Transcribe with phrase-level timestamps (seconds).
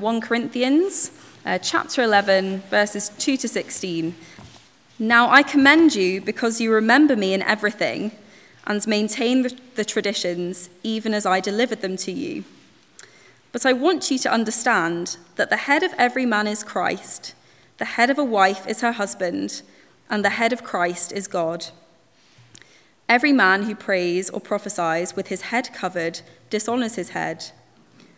[0.00, 1.10] 1 Corinthians
[1.44, 4.14] uh, chapter 11, verses 2 to 16.
[4.98, 8.12] Now I commend you because you remember me in everything
[8.66, 12.44] and maintain the, the traditions even as I delivered them to you.
[13.52, 17.34] But I want you to understand that the head of every man is Christ,
[17.78, 19.62] the head of a wife is her husband,
[20.10, 21.66] and the head of Christ is God.
[23.08, 26.20] Every man who prays or prophesies with his head covered
[26.50, 27.52] dishonors his head,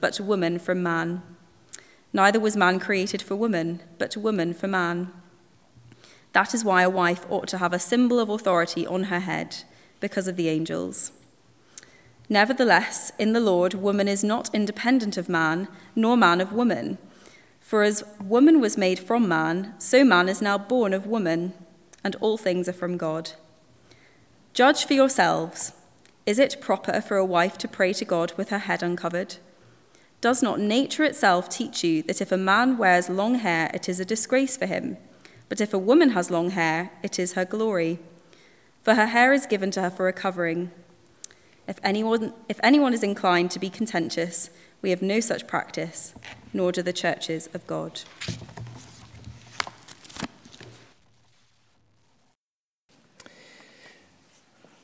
[0.00, 1.22] but woman from man.
[2.12, 5.12] Neither was man created for woman, but woman for man.
[6.32, 9.64] That is why a wife ought to have a symbol of authority on her head,
[10.00, 11.12] because of the angels.
[12.28, 16.98] Nevertheless, in the Lord, woman is not independent of man, nor man of woman.
[17.60, 21.52] For as woman was made from man, so man is now born of woman,
[22.04, 23.32] and all things are from God.
[24.52, 25.72] Judge for yourselves.
[26.24, 29.36] Is it proper for a wife to pray to God with her head uncovered?
[30.26, 34.00] Does not nature itself teach you that if a man wears long hair, it is
[34.00, 34.96] a disgrace for him?
[35.48, 38.00] But if a woman has long hair, it is her glory.
[38.82, 40.72] For her hair is given to her for a covering.
[41.68, 44.50] If anyone, if anyone is inclined to be contentious,
[44.82, 46.12] we have no such practice,
[46.52, 48.00] nor do the churches of God.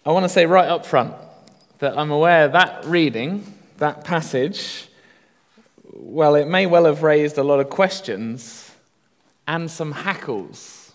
[0.07, 1.15] I want to say right up front
[1.81, 4.87] that I'm aware that reading, that passage,
[5.93, 8.71] well, it may well have raised a lot of questions
[9.47, 10.93] and some hackles.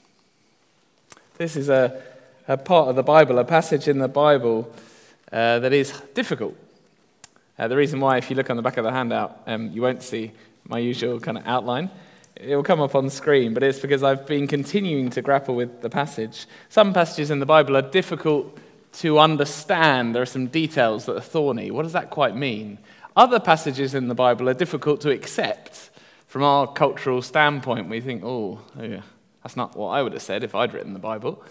[1.37, 2.01] This is a,
[2.47, 4.73] a part of the Bible, a passage in the Bible
[5.31, 6.55] uh, that is difficult.
[7.59, 9.81] Uh, the reason why, if you look on the back of the handout, um, you
[9.81, 10.31] won't see
[10.67, 11.89] my usual kind of outline.
[12.35, 15.81] It will come up on screen, but it's because I've been continuing to grapple with
[15.81, 16.45] the passage.
[16.69, 18.57] Some passages in the Bible are difficult
[18.93, 20.15] to understand.
[20.15, 21.71] There are some details that are thorny.
[21.71, 22.77] What does that quite mean?
[23.17, 25.89] Other passages in the Bible are difficult to accept
[26.27, 29.01] from our cultural standpoint, we think, oh, yeah,
[29.41, 31.43] that's not what I would have said if I'd written the Bible.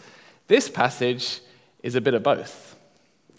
[0.47, 1.41] This passage
[1.83, 2.77] is a bit of both.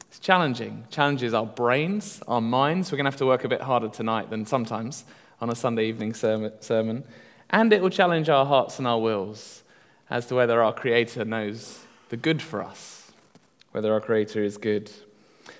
[0.09, 2.91] It's challenging, challenges our brains, our minds.
[2.91, 5.05] We're going to have to work a bit harder tonight than sometimes
[5.39, 7.05] on a Sunday evening sermon.
[7.49, 9.63] And it will challenge our hearts and our wills
[10.09, 13.09] as to whether our Creator knows the good for us,
[13.71, 14.91] whether our Creator is good.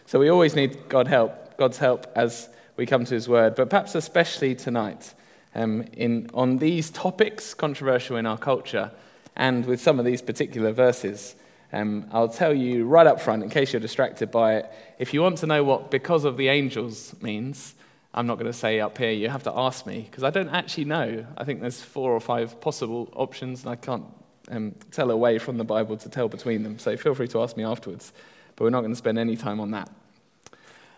[0.05, 3.70] So we always need God help, God's help as we come to His Word, but
[3.70, 5.14] perhaps especially tonight
[5.56, 8.92] um, in, on these topics, controversial in our culture,
[9.36, 11.36] and with some of these particular verses.
[11.74, 15.22] Um, I'll tell you right up front, in case you're distracted by it, if you
[15.22, 17.76] want to know what because of the angels means,
[18.14, 20.50] I'm not going to say up here, you have to ask me, because I don't
[20.50, 21.26] actually know.
[21.38, 24.06] I think there's four or five possible options, and I can't
[24.50, 26.80] um, tell away from the Bible to tell between them.
[26.80, 28.14] So feel free to ask me afterwards,
[28.56, 29.90] but we're not going to spend any time on that.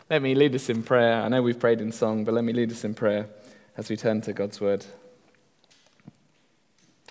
[0.10, 1.22] Let me lead us in prayer.
[1.22, 3.30] I know we've prayed in song, but let me lead us in prayer
[3.78, 4.84] as we turn to God's word.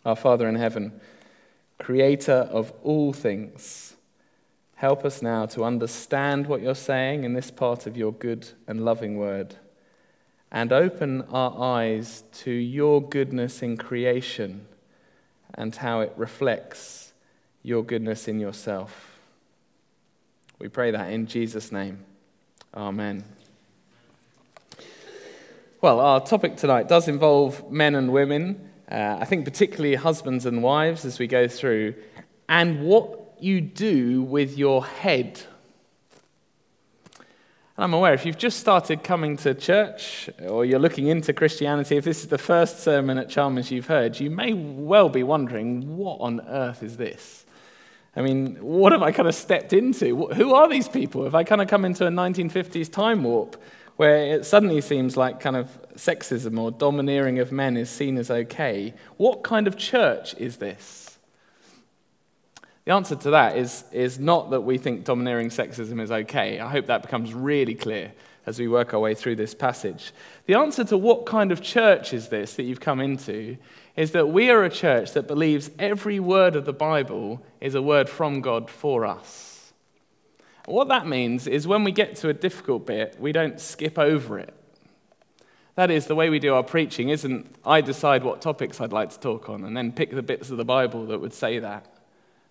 [0.05, 1.01] Our Father in heaven,
[1.79, 3.95] creator of all things,
[4.75, 8.85] help us now to understand what you're saying in this part of your good and
[8.85, 9.55] loving word,
[10.51, 14.67] and open our eyes to your goodness in creation
[15.55, 17.13] and how it reflects
[17.63, 19.21] your goodness in yourself.
[20.59, 22.05] We pray that in Jesus' name.
[22.75, 23.25] Amen.
[25.81, 30.63] Well, our topic tonight does involve men and women, uh, I think particularly husbands and
[30.63, 31.95] wives as we go through,
[32.49, 35.41] and what you do with your head.
[37.15, 41.97] And I'm aware if you've just started coming to church or you're looking into Christianity,
[41.97, 45.97] if this is the first sermon at Chalmers you've heard, you may well be wondering,
[45.97, 47.47] what on earth is this?
[48.19, 50.27] I mean, what have I kind of stepped into?
[50.27, 51.23] Who are these people?
[51.23, 53.57] Have I kind of come into a 1950s time warp
[53.95, 58.31] where it suddenly seems like kind of sexism or domineering of men is seen as
[58.31, 58.95] okay.
[59.17, 61.19] What kind of church is this?
[62.85, 66.59] The answer to that is, is not that we think domineering sexism is okay.
[66.59, 68.13] I hope that becomes really clear
[68.47, 70.13] as we work our way through this passage.
[70.47, 73.59] The answer to what kind of church is this that you've come into
[73.99, 77.83] is that we are a church that believes every word of the Bible is a
[77.83, 79.73] word from God for us.
[80.67, 84.39] What that means is when we get to a difficult bit, we don't skip over
[84.39, 84.55] it.
[85.75, 89.11] That is, the way we do our preaching isn't I decide what topics I'd like
[89.11, 91.93] to talk on and then pick the bits of the Bible that would say that.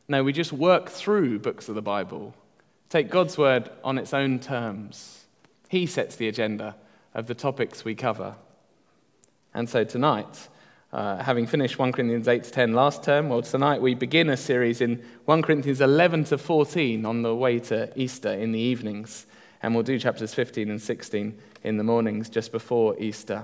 [0.10, 2.36] No, we just work through books of the Bible,
[2.90, 5.28] take God's word on its own terms.
[5.70, 6.76] He sets the agenda
[7.14, 8.36] of the topics we cover.
[9.54, 10.50] And so tonight,
[10.94, 14.38] uh, having finished 1 Corinthians 8 to 10 last term, well, tonight we begin a
[14.38, 19.25] series in 1 Corinthians 11 to 14 on the way to Easter in the evenings.
[19.62, 23.44] And we'll do chapters 15 and 16 in the mornings just before Easter.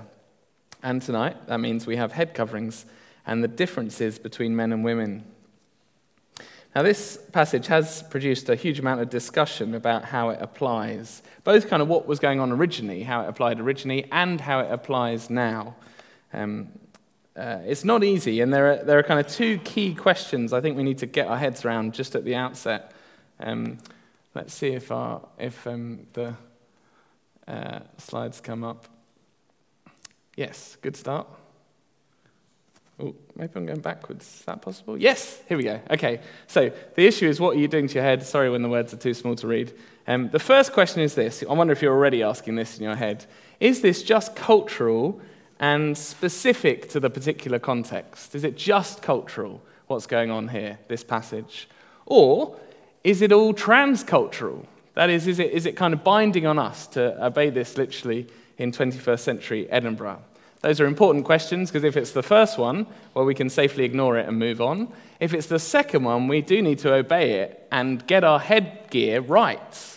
[0.82, 2.86] And tonight, that means we have head coverings
[3.26, 5.24] and the differences between men and women.
[6.74, 11.68] Now, this passage has produced a huge amount of discussion about how it applies, both
[11.68, 15.30] kind of what was going on originally, how it applied originally, and how it applies
[15.30, 15.76] now.
[16.32, 16.68] Um,
[17.36, 20.60] uh, it's not easy, and there are, there are kind of two key questions I
[20.60, 22.92] think we need to get our heads around just at the outset.
[23.40, 23.78] Um,
[24.34, 26.34] let's see if, our, if um, the
[27.48, 28.86] uh, slides come up.
[30.36, 31.26] Yes, good start.
[33.00, 34.24] Oh, maybe I'm going backwards.
[34.24, 34.96] Is that possible?
[34.96, 35.80] Yes, here we go.
[35.90, 38.22] Okay, so the issue is what are you doing to your head?
[38.22, 39.72] Sorry when the words are too small to read.
[40.06, 42.94] Um, the first question is this I wonder if you're already asking this in your
[42.94, 43.26] head.
[43.58, 45.20] Is this just cultural
[45.60, 48.34] and specific to the particular context?
[48.34, 51.68] Is it just cultural, what's going on here, this passage?
[52.06, 52.56] Or
[53.02, 54.66] is it all transcultural?
[54.94, 58.26] That is, is it, is it kind of binding on us to obey this literally
[58.58, 60.22] in 21st century Edinburgh?
[60.60, 64.16] Those are important questions because if it's the first one, well, we can safely ignore
[64.16, 64.90] it and move on.
[65.20, 69.20] If it's the second one, we do need to obey it and get our headgear
[69.20, 69.93] right.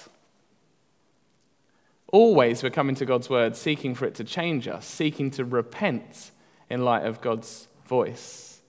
[2.12, 6.32] Always we're coming to God's word, seeking for it to change us, seeking to repent
[6.70, 8.62] in light of God's voice.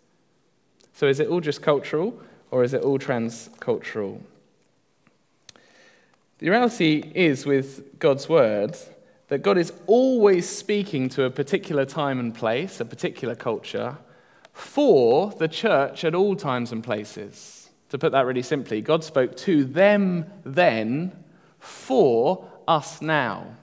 [0.93, 2.21] So is it all just cultural
[2.51, 4.21] or is it all transcultural?
[6.39, 8.77] The reality is with God's word
[9.29, 13.99] that God is always speaking to a particular time and place, a particular culture,
[14.53, 17.71] for the church at all times and places.
[17.91, 21.13] To put that really simply, God spoke to them then
[21.59, 23.57] for us now.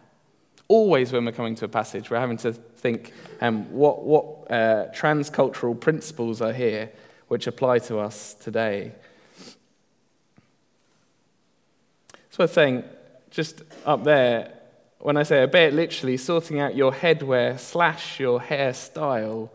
[0.67, 4.87] Always, when we're coming to a passage, we're having to think um, what, what uh,
[4.91, 6.91] transcultural principles are here
[7.27, 8.91] which apply to us today.
[12.29, 12.83] So, worth saying,
[13.31, 14.51] just up there,
[14.99, 19.49] when I say obey it literally, sorting out your headwear slash your hairstyle,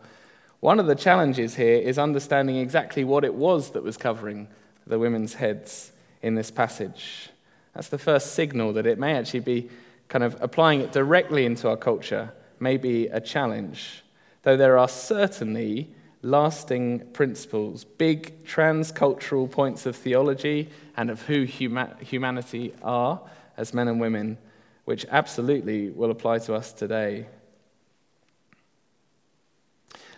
[0.61, 4.47] one of the challenges here is understanding exactly what it was that was covering
[4.87, 7.29] the women's heads in this passage.
[7.73, 9.69] That's the first signal that it may actually be
[10.07, 14.03] kind of applying it directly into our culture, may be a challenge.
[14.43, 15.89] Though there are certainly
[16.21, 23.21] lasting principles, big transcultural points of theology and of who huma- humanity are
[23.57, 24.37] as men and women,
[24.85, 27.25] which absolutely will apply to us today.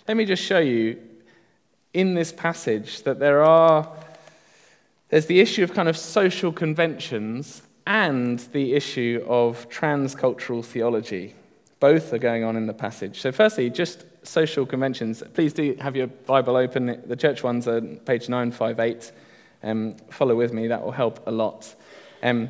[0.07, 0.99] Let me just show you
[1.93, 3.95] in this passage that there are
[5.13, 11.35] there's the issue of kind of social conventions and the issue of transcultural theology.
[11.79, 13.21] Both are going on in the passage.
[13.21, 15.21] So, firstly, just social conventions.
[15.35, 16.99] Please do have your Bible open.
[17.05, 19.11] The church ones are page 958.
[19.61, 21.75] Um, follow with me, that will help a lot.
[22.23, 22.49] Um,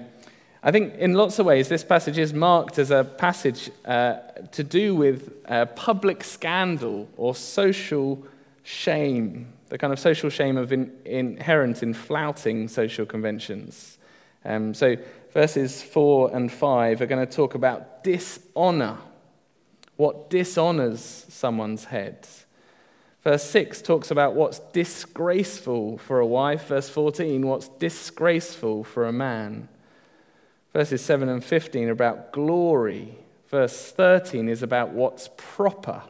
[0.63, 4.19] I think in lots of ways, this passage is marked as a passage uh,
[4.53, 8.25] to do with uh, public scandal or social
[8.63, 13.97] shame the kind of social shame of in, inherent in flouting social conventions.
[14.45, 14.97] Um, so,
[15.33, 18.99] verses 4 and 5 are going to talk about dishonor,
[19.95, 22.27] what dishonors someone's head.
[23.23, 26.67] Verse 6 talks about what's disgraceful for a wife.
[26.67, 29.69] Verse 14, what's disgraceful for a man.
[30.71, 33.17] Verses 7 and 15 are about glory.
[33.49, 36.03] Verse 13 is about what's proper.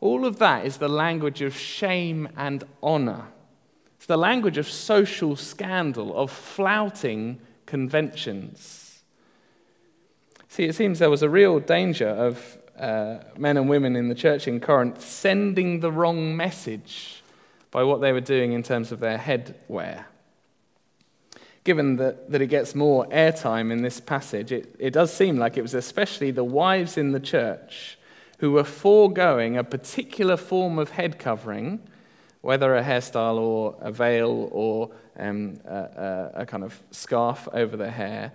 [0.00, 3.26] All of that is the language of shame and honor.
[3.96, 9.02] It's the language of social scandal, of flouting conventions.
[10.48, 14.14] See, it seems there was a real danger of uh, men and women in the
[14.14, 17.22] church in Corinth sending the wrong message
[17.70, 20.06] by what they were doing in terms of their headwear.
[21.62, 25.58] Given that, that it gets more airtime in this passage, it, it does seem like
[25.58, 27.98] it was especially the wives in the church
[28.40, 31.78] who were foregoing a particular form of head covering,
[32.40, 37.90] whether a hairstyle or a veil or um, a, a, kind of scarf over their
[37.90, 38.32] hair,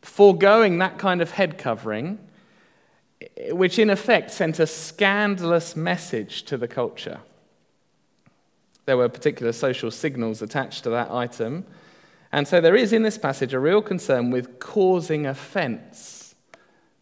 [0.00, 2.20] foregoing that kind of head covering,
[3.50, 7.18] which in effect sent a scandalous message to the culture.
[8.84, 11.66] There were particular social signals attached to that item.
[12.30, 16.36] And so there is in this passage a real concern with causing offense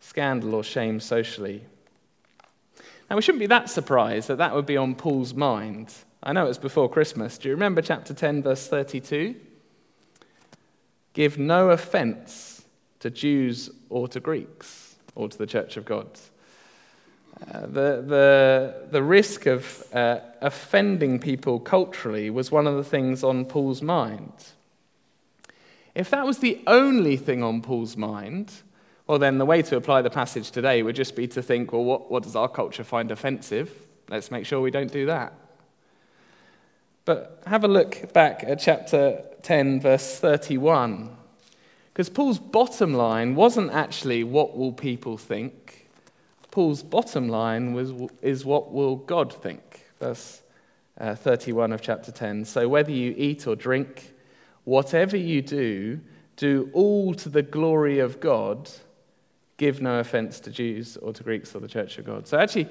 [0.01, 1.67] scandal or shame socially.
[3.09, 5.93] Now, we shouldn't be that surprised that that would be on Paul's mind.
[6.23, 7.37] I know it was before Christmas.
[7.37, 9.37] Do you remember chapter 10, verse 32?
[11.13, 12.65] Give no offense
[13.01, 16.09] to Jews or to Greeks or to the church of God.
[17.53, 23.23] Uh, the, the, the risk of uh, offending people culturally was one of the things
[23.23, 24.33] on Paul's mind.
[25.95, 28.53] If that was the only thing on Paul's mind,
[29.07, 31.85] well, then the way to apply the passage today would just be to think, well,
[31.85, 33.71] what, what does our culture find offensive?
[34.09, 35.35] Let's make sure we don't do that.
[37.05, 41.15] But have a look back at chapter 10, verse 31.
[41.93, 45.87] Because Paul's bottom line wasn't actually what will people think.
[46.51, 47.93] Paul's bottom line was,
[48.23, 49.85] is what will God think.
[50.01, 50.41] Verse
[50.99, 52.47] uh, 31 of chapter 10.
[52.47, 54.15] So whether you eat or drink,
[54.65, 56.01] whatever you do,
[56.37, 58.71] do all to the glory of God
[59.57, 62.27] give no offense to Jews or to Greeks or the church of God.
[62.27, 62.69] So actually,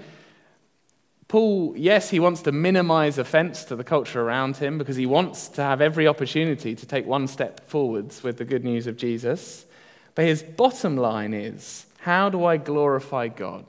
[1.28, 5.48] Paul, yes, he wants to minimize offense to the culture around him because he wants
[5.50, 9.66] to have every opportunity to take one step forwards with the good news of Jesus.
[10.16, 13.66] But his bottom line is how do I glorify God?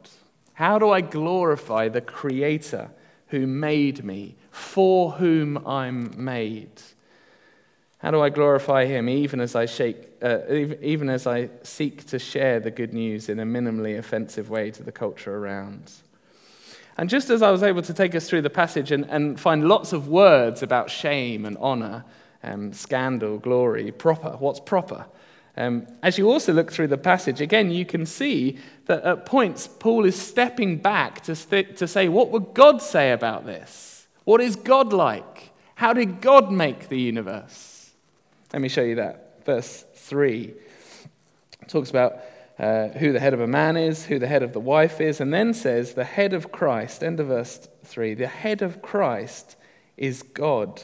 [0.54, 2.90] How do I glorify the Creator
[3.28, 6.82] who made me, for whom I'm made?
[7.98, 10.38] How do I glorify him even as I, shake, uh,
[10.80, 14.82] even as I seek to share the good news in a minimally offensive way to
[14.82, 15.92] the culture around?
[16.96, 19.68] And just as I was able to take us through the passage and, and find
[19.68, 22.04] lots of words about shame and honor,
[22.42, 25.06] um, scandal, glory, proper, what's proper,
[25.56, 29.68] um, as you also look through the passage, again, you can see that at points
[29.68, 34.06] Paul is stepping back to, st- to say, What would God say about this?
[34.24, 35.52] What is God like?
[35.76, 37.90] How did God make the universe?
[38.52, 39.44] Let me show you that.
[39.44, 40.54] Verse 3
[41.66, 42.18] talks about
[42.58, 45.20] uh, who the head of a man is, who the head of the wife is,
[45.20, 49.56] and then says, the head of Christ, end of verse 3, the head of Christ
[49.96, 50.82] is God.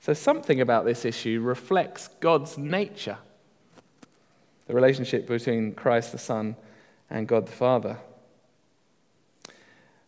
[0.00, 3.18] So something about this issue reflects God's nature,
[4.66, 6.56] the relationship between Christ the Son
[7.10, 7.98] and God the Father.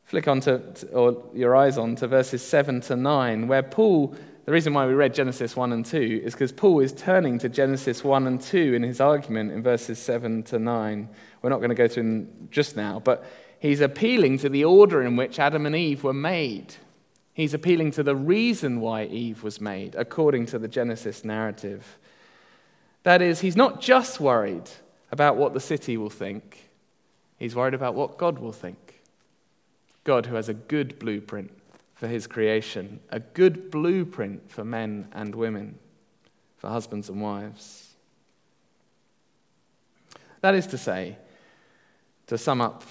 [0.04, 4.16] Flick on to, or your eyes on to verses 7 to 9, where Paul
[4.46, 7.48] the reason why we read Genesis 1 and 2 is because Paul is turning to
[7.48, 11.08] Genesis 1 and 2 in his argument in verses 7 to 9.
[11.42, 13.24] We're not going to go through them just now, but
[13.58, 16.74] he's appealing to the order in which Adam and Eve were made.
[17.34, 21.98] He's appealing to the reason why Eve was made, according to the Genesis narrative.
[23.02, 24.70] That is, he's not just worried
[25.12, 26.70] about what the city will think,
[27.36, 29.02] he's worried about what God will think.
[30.02, 31.52] God, who has a good blueprint
[32.00, 35.78] for his creation, a good blueprint for men and women,
[36.56, 37.94] for husbands and wives.
[40.40, 41.18] That is to say,
[42.28, 42.84] to sum up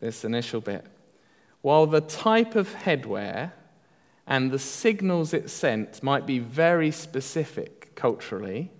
[0.00, 0.86] this initial bit,
[1.60, 3.52] while the type of headwear
[4.26, 8.70] and the signals it sent might be very specific culturally,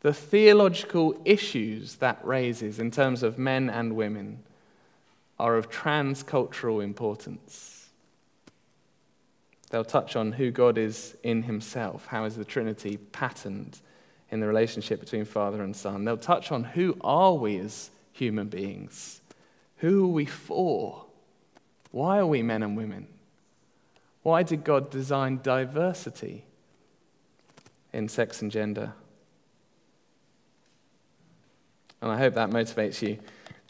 [0.00, 4.42] the theological issues that raises in terms of men and women
[5.38, 7.77] are of transcultural importance.
[9.70, 13.80] They'll touch on who God is in himself, how is the Trinity patterned
[14.30, 16.04] in the relationship between Father and Son.
[16.04, 19.20] They'll touch on who are we as human beings?
[19.78, 21.06] Who are we for?
[21.90, 23.06] Why are we men and women?
[24.22, 26.44] Why did God design diversity
[27.92, 28.92] in sex and gender?
[32.02, 33.18] And I hope that motivates you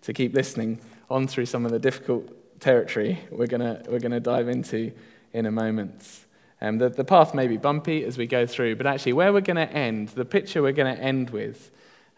[0.02, 4.18] to keep listening on through some of the difficult territory we're going we're going to
[4.18, 4.90] dive into
[5.32, 6.24] in a moment.
[6.60, 9.40] Um, the, the path may be bumpy as we go through, but actually, where we're
[9.40, 11.70] going to end, the picture we're going to end with,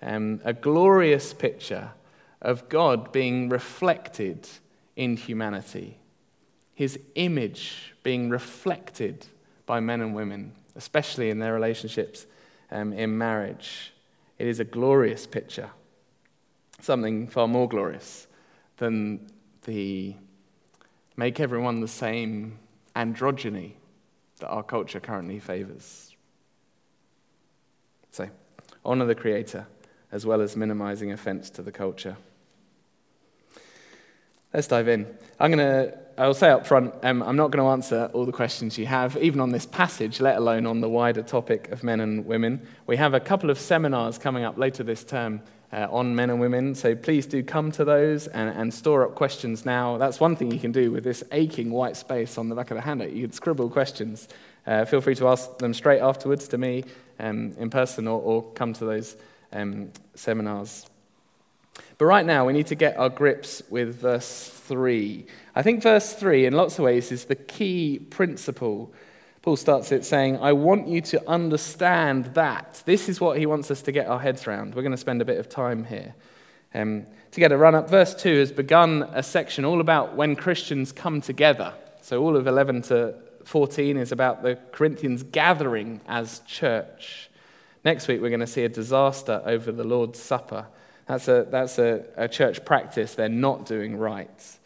[0.03, 1.91] um, a glorious picture
[2.41, 4.49] of God being reflected
[4.97, 5.99] in humanity,
[6.75, 9.27] his image being reflected
[9.67, 12.27] by men and women, especially in their relationships
[12.71, 13.93] um, in marriage.
[14.39, 15.71] It is a glorious picture,
[16.81, 18.27] something far more glorious
[18.79, 19.31] than
[19.67, 20.15] the
[21.17, 22.59] make everyone the same
[22.97, 23.73] androgyny
[24.39, 26.15] that our culture currently favors.
[28.11, 28.29] So,
[28.85, 29.67] honor the Creator
[30.13, 32.17] as well as minimizing offense to the culture.
[34.53, 35.07] Let's dive in.
[35.39, 38.33] I'm going to, I'll say up front, um, I'm not going to answer all the
[38.33, 42.01] questions you have, even on this passage, let alone on the wider topic of men
[42.01, 42.67] and women.
[42.89, 46.41] We have a couple of seminars coming up later this term uh, on men and
[46.41, 46.75] women.
[46.75, 49.99] So please do come to those and, and, store up questions now.
[49.99, 52.77] That's one thing you can do with this aching white space on the back of
[52.77, 53.13] the handout.
[53.13, 54.29] You can scribble questions.
[54.67, 56.85] Uh, feel free to ask them straight afterwards to me
[57.19, 59.17] um, in person or, or, come to those
[59.53, 60.87] um, seminars.
[61.99, 65.25] But right now, we need to get our grips with verse 3.
[65.55, 68.93] I think verse 3, in lots of ways, is the key principle.
[69.43, 72.83] Paul starts it saying, I want you to understand that.
[72.85, 74.75] This is what he wants us to get our heads around.
[74.75, 76.15] We're going to spend a bit of time here.
[76.75, 80.37] Um, to get a run up, verse 2 has begun a section all about when
[80.37, 81.73] Christians come together.
[82.03, 87.31] So all of 11 to 14 is about the Corinthians gathering as church.
[87.83, 90.67] Next week, we're going to see a disaster over the Lord's Supper.
[91.07, 94.59] That's a, that's a, a church practice they're not doing right.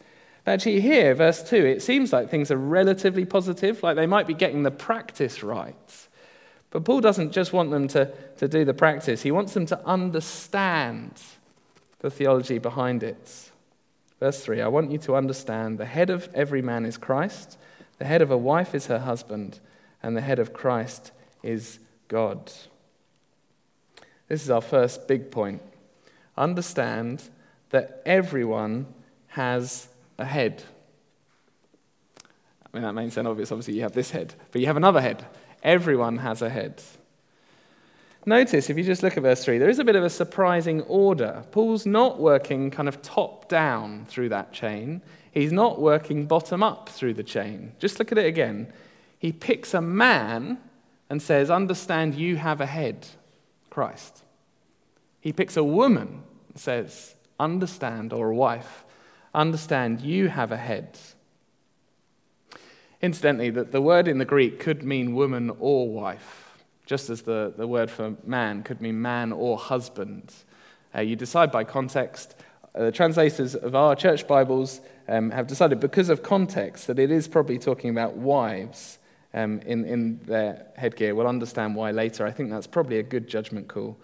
[0.45, 4.27] But actually, here, verse 2, it seems like things are relatively positive, like they might
[4.27, 6.07] be getting the practice right.
[6.69, 9.85] But Paul doesn't just want them to, to do the practice, he wants them to
[9.85, 11.19] understand
[11.99, 13.49] the theology behind it.
[14.19, 17.57] Verse 3 I want you to understand the head of every man is Christ,
[17.97, 19.59] the head of a wife is her husband,
[20.03, 21.11] and the head of Christ
[21.41, 22.51] is God.
[24.27, 25.61] This is our first big point.
[26.37, 27.29] Understand
[27.71, 28.87] that everyone
[29.29, 29.87] has
[30.23, 30.63] head.
[32.65, 33.51] I mean, that may sound obvious.
[33.51, 35.25] Obviously, you have this head, but you have another head.
[35.63, 36.81] Everyone has a head.
[38.27, 40.81] Notice, if you just look at verse 3, there is a bit of a surprising
[40.83, 41.43] order.
[41.51, 46.89] Paul's not working kind of top down through that chain, he's not working bottom up
[46.89, 47.73] through the chain.
[47.77, 48.71] Just look at it again.
[49.19, 50.59] He picks a man
[51.09, 53.07] and says, Understand you have a head,
[53.69, 54.23] Christ.
[55.19, 58.84] He picks a woman and says, Understand, or a wife,
[59.35, 60.97] understand you have a head.
[63.01, 66.45] Incidentally, the, the word in the Greek could mean woman or wife
[66.85, 70.33] just as the, the word for man could mean man or husband.
[70.93, 72.35] Uh, you decide by context.
[72.73, 77.11] Uh, the translators of our church Bibles um, have decided, because of context, that it
[77.11, 78.99] is probably talking about wives
[79.33, 81.15] um, in, in their headgear.
[81.15, 82.25] We'll understand why later.
[82.25, 83.97] I think that's probably a good judgment call.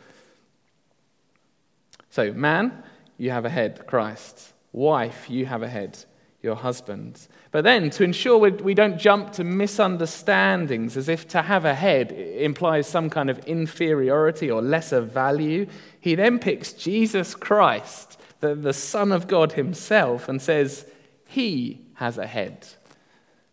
[2.09, 2.83] So, man,
[3.17, 4.53] you have a head, Christ.
[4.73, 6.03] Wife, you have a head,
[6.41, 7.27] your husband.
[7.51, 12.11] But then, to ensure we don't jump to misunderstandings as if to have a head
[12.11, 15.67] implies some kind of inferiority or lesser value,
[15.99, 20.85] he then picks Jesus Christ, the, the Son of God himself, and says,
[21.27, 22.67] He has a head.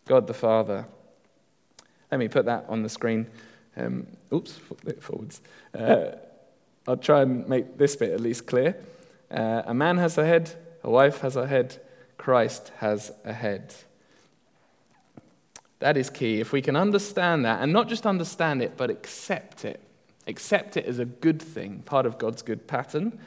[0.05, 0.87] God the Father.
[2.11, 3.27] Let me put that on the screen.
[3.77, 4.59] Um, oops,
[4.99, 5.41] forwards.
[5.77, 6.13] Uh,
[6.87, 8.75] I'll try and make this bit at least clear.
[9.29, 10.51] Uh, a man has a head,
[10.83, 11.81] a wife has a head,
[12.17, 13.73] Christ has a head.
[15.79, 16.39] That is key.
[16.39, 19.79] If we can understand that, and not just understand it, but accept it,
[20.27, 23.17] accept it as a good thing, part of God's good pattern,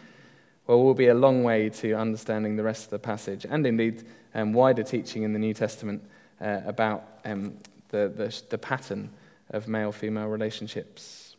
[0.67, 4.05] well, we'll be a long way to understanding the rest of the passage, and indeed
[4.35, 6.03] um, wider teaching in the New Testament
[6.41, 7.55] uh, about um,
[7.89, 9.11] the, the, the pattern
[9.51, 11.37] of male female relationships.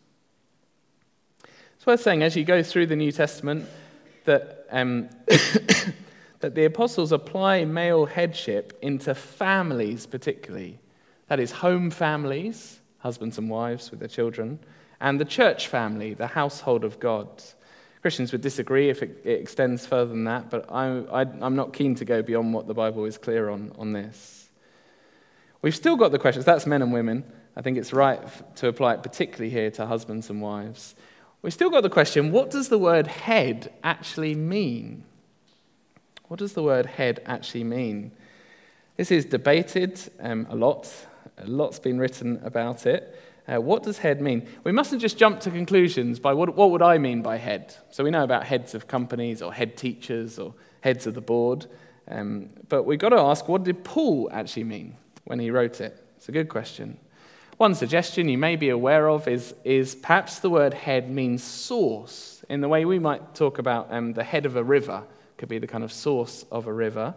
[1.76, 3.68] It's worth saying as you go through the New Testament
[4.26, 5.10] that um,
[6.44, 10.78] that the apostles apply male headship into families, particularly.
[11.30, 14.60] That is, home families, husbands and wives with their children,
[15.00, 17.28] and the church family, the household of God.
[18.02, 21.96] Christians would disagree if it, it extends further than that, but I, am not keen
[21.96, 24.50] to go beyond what the Bible is clear on, on this.
[25.62, 26.44] We've still got the questions.
[26.44, 27.24] That's men and women.
[27.56, 28.22] I think it's right
[28.58, 30.94] to apply it particularly here to husbands and wives.
[31.42, 35.06] We've still got the question what does the word head actually mean?
[36.34, 38.12] What does the word head actually mean?
[38.98, 40.92] This is debated um, a lot.
[41.38, 43.16] A lot's been written about it.
[43.48, 44.48] Uh, what does head mean?
[44.64, 47.76] We mustn't just jump to conclusions by what, what would I mean by head.
[47.92, 51.68] So we know about heads of companies or head teachers or heads of the board.
[52.08, 56.04] Um, but we've got to ask what did Paul actually mean when he wrote it?
[56.18, 56.98] It's a good question.
[57.58, 62.44] One suggestion you may be aware of is, is perhaps the word head means source
[62.50, 65.04] in the way we might talk about um, the head of a river
[65.44, 67.14] could be the kind of source of a river.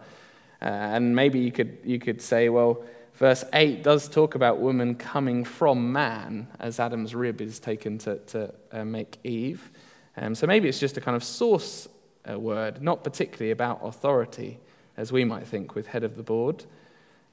[0.61, 2.83] Uh, and maybe you could, you could say, well,
[3.15, 8.17] verse 8 does talk about woman coming from man as Adam's rib is taken to,
[8.17, 9.71] to uh, make Eve.
[10.17, 11.87] Um, so maybe it's just a kind of source
[12.29, 14.59] uh, word, not particularly about authority,
[14.97, 16.65] as we might think with head of the board.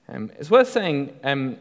[0.08, 1.58] Um, it's worth saying um,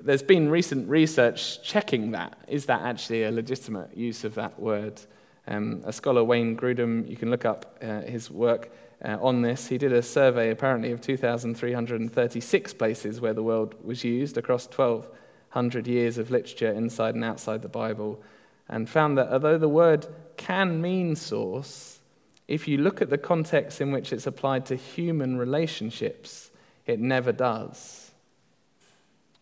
[0.00, 2.36] there's been recent research checking that.
[2.48, 5.00] Is that actually a legitimate use of that word?
[5.48, 8.70] Um, a scholar, Wayne Grudem, you can look up uh, his work
[9.02, 9.68] uh, on this.
[9.68, 15.86] He did a survey, apparently, of 2,336 places where the word was used across 1,200
[15.86, 18.22] years of literature inside and outside the Bible,
[18.68, 20.06] and found that although the word
[20.36, 22.00] can mean source,
[22.46, 26.50] if you look at the context in which it's applied to human relationships,
[26.84, 28.10] it never does.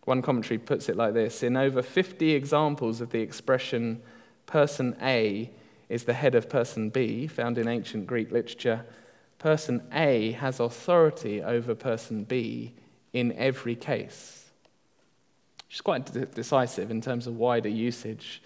[0.05, 4.01] One commentary puts it like this In over 50 examples of the expression
[4.45, 5.51] person A,
[5.89, 8.85] is the head of person B, found in ancient Greek literature,
[9.39, 12.73] person A has authority over person B
[13.13, 14.45] in every case.
[15.67, 18.41] Which is quite de- decisive in terms of wider usage.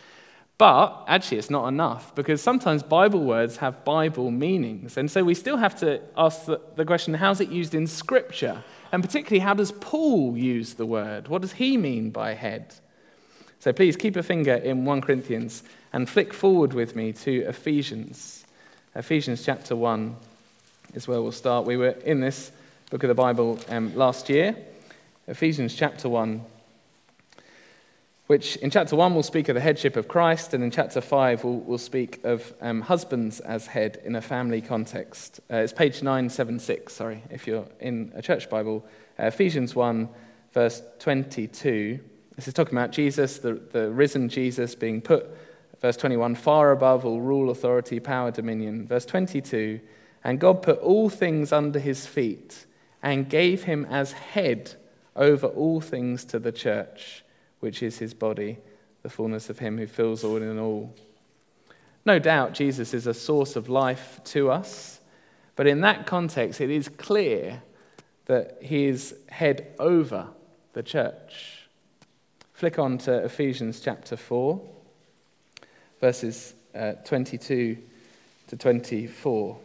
[0.58, 4.96] But actually, it's not enough because sometimes Bible words have Bible meanings.
[4.96, 8.64] And so we still have to ask the, the question how's it used in Scripture?
[8.92, 11.30] And particularly, how does Paul use the word?
[11.30, 12.76] What does he mean by head?
[13.58, 18.46] So please keep a finger in 1 Corinthians and flick forward with me to Ephesians.
[18.96, 20.16] Ephesians chapter 1
[20.94, 21.66] is where we'll start.
[21.66, 22.52] We were in this
[22.90, 24.56] book of the Bible um, last year.
[25.28, 26.42] Ephesians chapter 1,
[28.28, 31.44] which in chapter 1 we'll speak of the headship of Christ, and in chapter 5
[31.44, 35.40] will will speak of um, husbands as head in a family context.
[35.52, 38.86] Uh, it's page 976, sorry, if you're in a church Bible.
[39.20, 40.10] Uh, Ephesians 1,
[40.54, 42.00] verse 22.
[42.36, 45.30] This is talking about Jesus, the, the risen Jesus being put
[45.82, 48.88] Verse 21 far above all rule, authority, power, dominion.
[48.88, 49.80] Verse 22
[50.24, 52.66] and God put all things under his feet
[53.02, 54.76] and gave him as head
[55.16, 57.24] over all things to the church,
[57.60, 58.60] which is his body,
[59.02, 60.94] the fullness of him who fills all in all.
[62.06, 65.00] No doubt Jesus is a source of life to us,
[65.56, 67.62] but in that context, it is clear
[68.26, 70.28] that he is head over
[70.74, 71.68] the church.
[72.54, 74.62] Flick on to Ephesians chapter 4
[76.02, 77.78] verses uh, 22
[78.48, 79.58] to 24.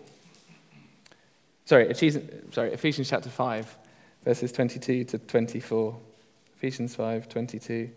[1.64, 3.76] Sorry, Ephesians, sorry, Ephesians chapter 5,
[4.24, 5.96] verses 22 to 24.
[6.58, 7.90] Ephesians 5, 22.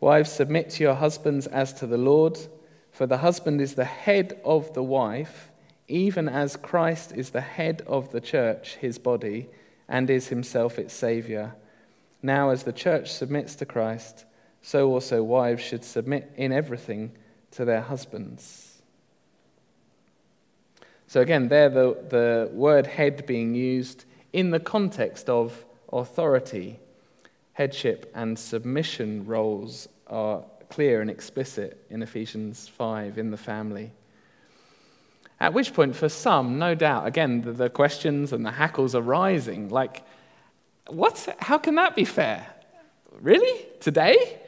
[0.00, 2.38] Wives, submit to your husbands as to the Lord,
[2.92, 5.50] for the husband is the head of the wife,
[5.88, 9.48] even as Christ is the head of the church, his body,
[9.88, 11.56] and is himself its Saviour.
[12.22, 14.26] Now, as the church submits to Christ,
[14.60, 17.12] so also wives should submit in everything
[17.58, 18.80] to their husbands.
[21.08, 26.78] So, again, there the, the word head being used in the context of authority.
[27.54, 33.90] Headship and submission roles are clear and explicit in Ephesians 5 in the family.
[35.40, 39.02] At which point, for some, no doubt, again, the, the questions and the hackles are
[39.02, 39.68] rising.
[39.68, 40.04] Like,
[40.86, 41.28] what?
[41.40, 42.46] How can that be fair?
[43.20, 43.66] Really?
[43.80, 44.42] Today?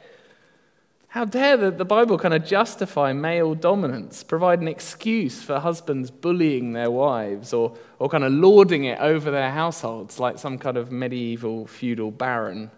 [1.11, 6.09] How dare the, the Bible kind of justify male dominance, provide an excuse for husbands
[6.09, 10.77] bullying their wives or, or kind of lording it over their households like some kind
[10.77, 12.71] of medieval feudal baron?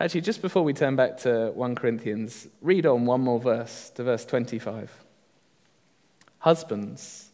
[0.00, 4.02] Actually, just before we turn back to 1 Corinthians, read on one more verse to
[4.02, 5.04] verse 25.
[6.40, 7.28] Husbands,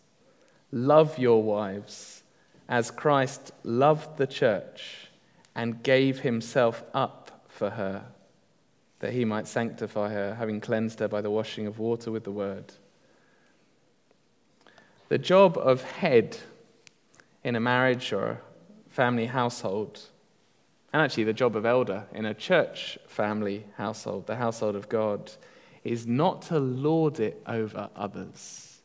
[0.72, 2.22] love your wives
[2.68, 5.08] as Christ loved the church
[5.54, 8.04] and gave himself up for her
[9.04, 12.30] that he might sanctify her, having cleansed her by the washing of water with the
[12.30, 12.72] word.
[15.10, 16.38] The job of head
[17.44, 18.40] in a marriage or
[18.88, 20.00] family household,
[20.90, 25.30] and actually the job of elder in a church family household, the household of God,
[25.84, 28.80] is not to lord it over others,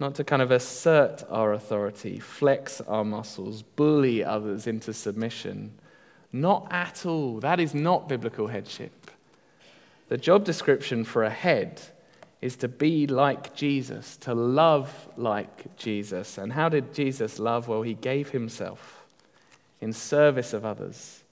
[0.00, 5.72] not to kind of assert our authority, flex our muscles, bully others into submission.
[6.32, 7.40] Not at all.
[7.40, 8.95] That is not biblical headship.
[10.08, 11.80] The job description for a head
[12.40, 16.38] is to be like Jesus, to love like Jesus.
[16.38, 17.66] And how did Jesus love?
[17.66, 19.06] Well, he gave himself
[19.80, 21.24] in service of others.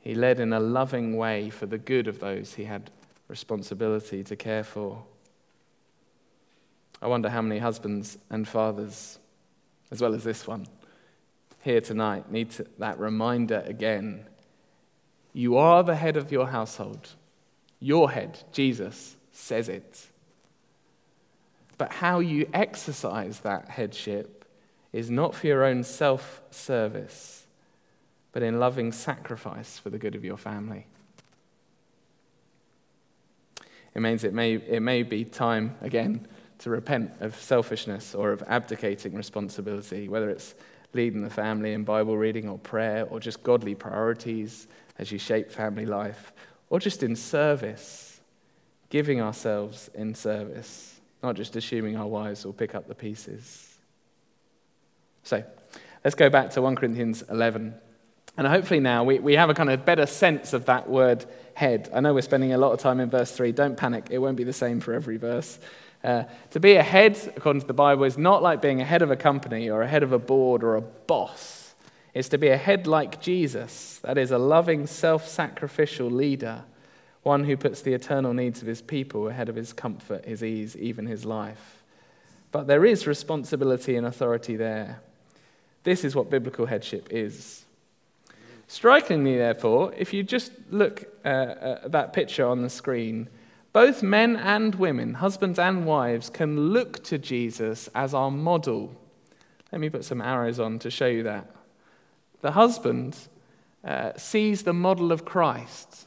[0.00, 2.90] He led in a loving way for the good of those he had
[3.28, 5.04] responsibility to care for.
[7.00, 9.18] I wonder how many husbands and fathers,
[9.90, 10.66] as well as this one,
[11.62, 14.26] here tonight need to, that reminder again.
[15.32, 17.14] You are the head of your household.
[17.82, 20.06] Your head, Jesus, says it.
[21.78, 24.44] But how you exercise that headship
[24.92, 27.44] is not for your own self service,
[28.30, 30.86] but in loving sacrifice for the good of your family.
[33.96, 36.28] It means it may, it may be time, again,
[36.60, 40.54] to repent of selfishness or of abdicating responsibility, whether it's
[40.94, 44.68] leading the family in Bible reading or prayer or just godly priorities
[45.00, 46.32] as you shape family life
[46.72, 48.18] or just in service,
[48.88, 53.76] giving ourselves in service, not just assuming our wives will pick up the pieces.
[55.22, 55.44] So,
[56.02, 57.74] let's go back to 1 Corinthians 11.
[58.38, 61.90] And hopefully now we, we have a kind of better sense of that word head.
[61.92, 63.52] I know we're spending a lot of time in verse 3.
[63.52, 65.58] Don't panic, it won't be the same for every verse.
[66.02, 69.02] Uh, to be a head, according to the Bible, is not like being a head
[69.02, 71.61] of a company or a head of a board or a boss
[72.14, 76.64] is to be a head like Jesus, that is, a loving, self sacrificial leader,
[77.22, 80.76] one who puts the eternal needs of his people ahead of his comfort, his ease,
[80.76, 81.82] even his life.
[82.50, 85.00] But there is responsibility and authority there.
[85.84, 87.64] This is what biblical headship is.
[88.68, 91.28] Strikingly, therefore, if you just look uh,
[91.84, 93.28] at that picture on the screen,
[93.72, 98.94] both men and women, husbands and wives, can look to Jesus as our model.
[99.70, 101.50] Let me put some arrows on to show you that.
[102.42, 103.16] The husband
[103.82, 106.06] uh, sees the model of Christ.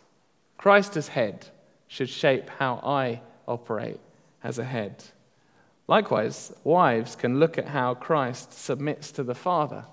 [0.58, 1.48] Christ as head
[1.88, 4.00] should shape how I operate
[4.44, 5.04] as a head.
[5.88, 9.86] Likewise, wives can look at how Christ submits to the Father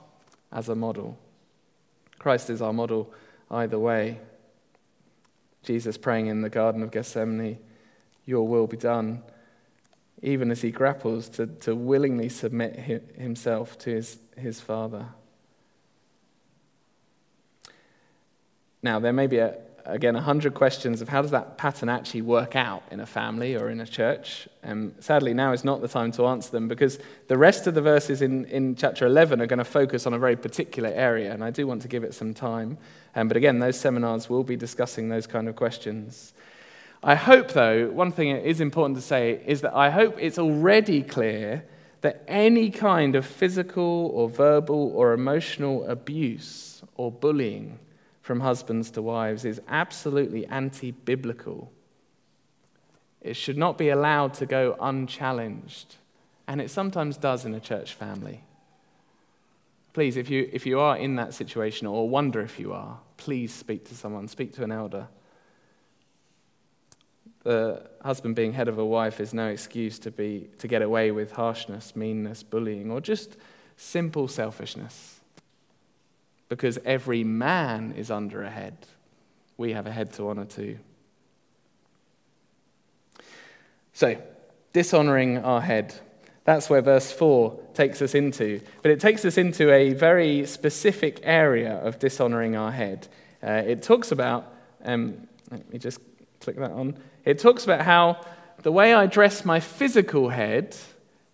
[0.50, 1.18] as a model.
[2.18, 3.12] Christ is our model
[3.50, 4.18] either way.
[5.62, 7.58] Jesus praying in the Garden of Gethsemane,
[8.24, 9.22] Your will be done,
[10.22, 12.76] even as he grapples to, to willingly submit
[13.16, 15.08] himself to his, his Father.
[18.82, 22.22] Now, there may be, a, again, a hundred questions of how does that pattern actually
[22.22, 24.48] work out in a family or in a church.
[24.64, 27.80] And sadly, now is not the time to answer them because the rest of the
[27.80, 31.44] verses in, in chapter 11 are going to focus on a very particular area, and
[31.44, 32.76] I do want to give it some time.
[33.14, 36.32] Um, but again, those seminars will be discussing those kind of questions.
[37.04, 40.38] I hope, though, one thing that is important to say is that I hope it's
[40.38, 41.64] already clear
[42.00, 47.78] that any kind of physical or verbal or emotional abuse or bullying
[48.22, 51.70] from husbands to wives is absolutely anti biblical.
[53.20, 55.96] It should not be allowed to go unchallenged,
[56.46, 58.44] and it sometimes does in a church family.
[59.92, 63.52] Please, if you, if you are in that situation or wonder if you are, please
[63.52, 65.08] speak to someone, speak to an elder.
[67.42, 71.10] The husband being head of a wife is no excuse to, be, to get away
[71.10, 73.36] with harshness, meanness, bullying, or just
[73.76, 75.21] simple selfishness
[76.56, 78.76] because every man is under a head.
[79.56, 80.78] We have a head to honor too.
[83.94, 84.20] So,
[84.74, 85.94] dishonoring our head.
[86.44, 88.60] That's where verse 4 takes us into.
[88.82, 93.08] But it takes us into a very specific area of dishonoring our head.
[93.42, 94.52] Uh, it talks about,
[94.84, 96.00] um, let me just
[96.40, 96.98] click that on.
[97.24, 98.20] It talks about how
[98.62, 100.76] the way I dress my physical head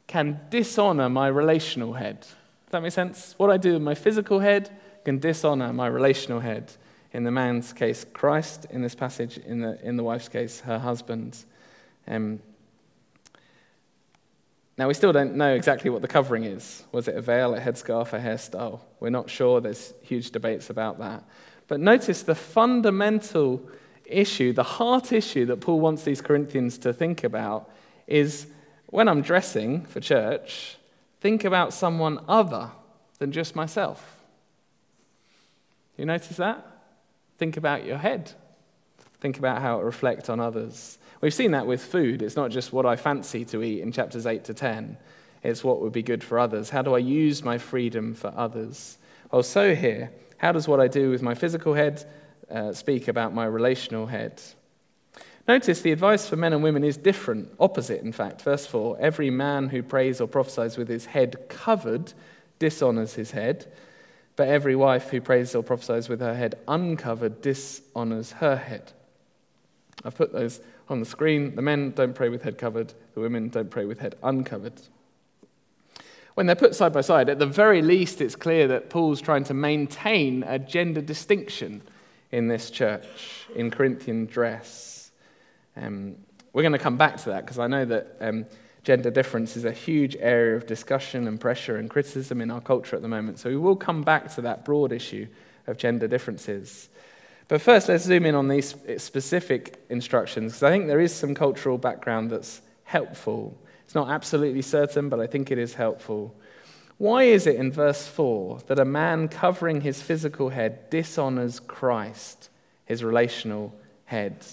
[0.07, 2.21] can dishonor my relational head.
[2.21, 3.35] Does that make sense?
[3.37, 4.71] What I do with my physical head
[5.09, 6.71] can dishonor my relational head.
[7.15, 8.67] In the man's case, Christ.
[8.69, 11.35] In this passage, in the, in the wife's case, her husband.
[12.07, 12.41] Um,
[14.77, 16.85] now, we still don't know exactly what the covering is.
[16.93, 18.81] Was it a veil, a headscarf, a hairstyle?
[19.01, 19.63] We're not sure.
[19.63, 21.25] There's huge debates about that.
[21.69, 23.63] But notice the fundamental
[24.05, 27.71] issue, the heart issue that Paul wants these Corinthians to think about
[28.07, 28.47] is
[28.89, 30.77] when I'm dressing for church,
[31.23, 32.73] think about someone other
[33.19, 34.18] than just myself.
[35.99, 36.65] You notice that?
[37.37, 38.33] Think about your head.
[39.21, 40.99] Think about how it reflects on others.
[41.21, 42.23] We've seen that with food.
[42.23, 44.97] It's not just what I fancy to eat in chapters 8 to 10,
[45.43, 46.71] it's what would be good for others.
[46.71, 48.99] How do I use my freedom for others?
[49.31, 52.05] Well, so here, how does what I do with my physical head
[52.51, 54.41] uh, speak about my relational head?
[55.47, 58.43] Notice the advice for men and women is different, opposite, in fact.
[58.43, 62.13] Verse 4 Every man who prays or prophesies with his head covered
[62.59, 63.67] dishonors his head,
[64.39, 68.93] but every wife who prays or prophesies with her head uncovered dishonors her head.
[70.05, 71.57] I've put those on the screen.
[71.57, 74.81] The men don't pray with head covered, the women don't pray with head uncovered.
[76.35, 79.43] When they're put side by side, at the very least, it's clear that Paul's trying
[79.43, 81.83] to maintain a gender distinction
[82.31, 85.11] in this church, in Corinthian dress.
[85.77, 86.15] Um,
[86.53, 88.47] we're going to come back to that because I know that um,
[88.85, 92.97] gender difference is a huge area of discussion and pressure and criticism in our culture
[92.97, 93.39] at the moment.
[93.39, 95.27] So we will come back to that broad issue
[95.67, 96.89] of gender differences.
[97.49, 101.35] But first, let's zoom in on these specific instructions, because I think there is some
[101.35, 103.57] cultural background that's helpful.
[103.85, 106.35] It's not absolutely certain, but I think it is helpful.
[106.99, 112.51] Why is it in verse 4 that a man covering his physical head dishonors Christ,
[112.85, 114.45] his relational head?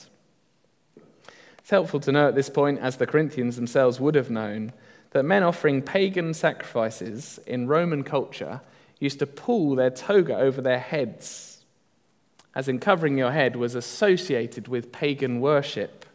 [1.65, 4.71] It's helpful to know at this point, as the Corinthians themselves would have known,
[5.13, 8.61] that men offering pagan sacrifices in Roman culture
[8.99, 11.65] used to pull their toga over their heads,
[12.53, 16.05] as in covering your head was associated with pagan worship.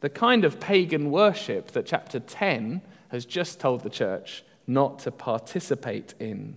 [0.00, 5.10] The kind of pagan worship that chapter 10 has just told the church not to
[5.10, 6.56] participate in.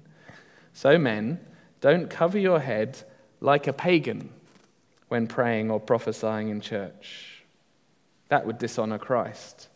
[0.72, 1.42] So, men,
[1.82, 3.04] don't cover your head
[3.42, 4.30] like a pagan
[5.10, 7.39] when praying or prophesying in church.
[8.30, 9.68] That would dishonor Christ.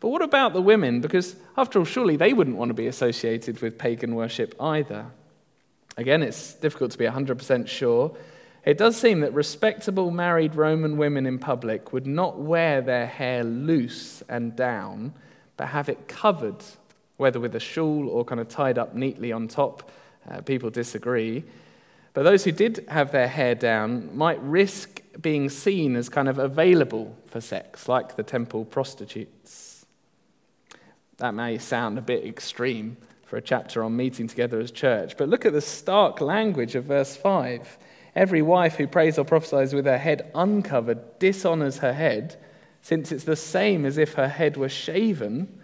[0.00, 1.00] But what about the women?
[1.00, 5.06] Because, after all, surely they wouldn't want to be associated with pagan worship either.
[5.96, 8.16] Again, it's difficult to be 100% sure.
[8.64, 13.42] it does seem that respectable married Roman women in public would not wear their hair
[13.42, 15.14] loose and down,
[15.56, 16.62] but have it covered,
[17.16, 19.90] whether with a shawl or kind of tied up neatly on top.
[20.30, 21.42] Uh, people disagree.
[22.14, 26.38] But those who did have their hair down might risk being seen as kind of
[26.38, 29.86] available for sex, like the temple prostitutes.
[31.18, 35.28] That may sound a bit extreme for a chapter on meeting together as church, but
[35.28, 37.78] look at the stark language of verse 5.
[38.14, 42.36] Every wife who prays or prophesies with her head uncovered dishonors her head,
[42.80, 45.60] since it's the same as if her head were shaven.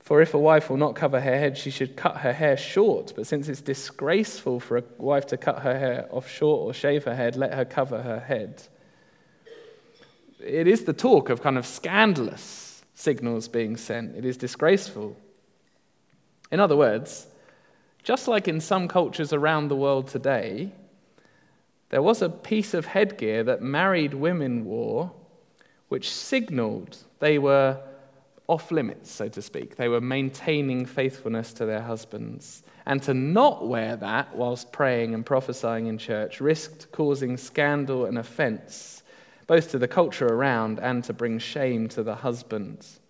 [0.00, 3.12] For if a wife will not cover her head, she should cut her hair short.
[3.14, 7.04] But since it's disgraceful for a wife to cut her hair off short or shave
[7.04, 8.62] her head, let her cover her head.
[10.44, 14.16] It is the talk of kind of scandalous signals being sent.
[14.16, 15.16] It is disgraceful.
[16.50, 17.26] In other words,
[18.02, 20.72] just like in some cultures around the world today,
[21.90, 25.12] there was a piece of headgear that married women wore
[25.88, 27.78] which signaled they were
[28.48, 29.76] off limits, so to speak.
[29.76, 32.62] They were maintaining faithfulness to their husbands.
[32.86, 38.18] And to not wear that whilst praying and prophesying in church risked causing scandal and
[38.18, 39.01] offense,
[39.46, 43.00] both to the culture around and to bring shame to the husbands.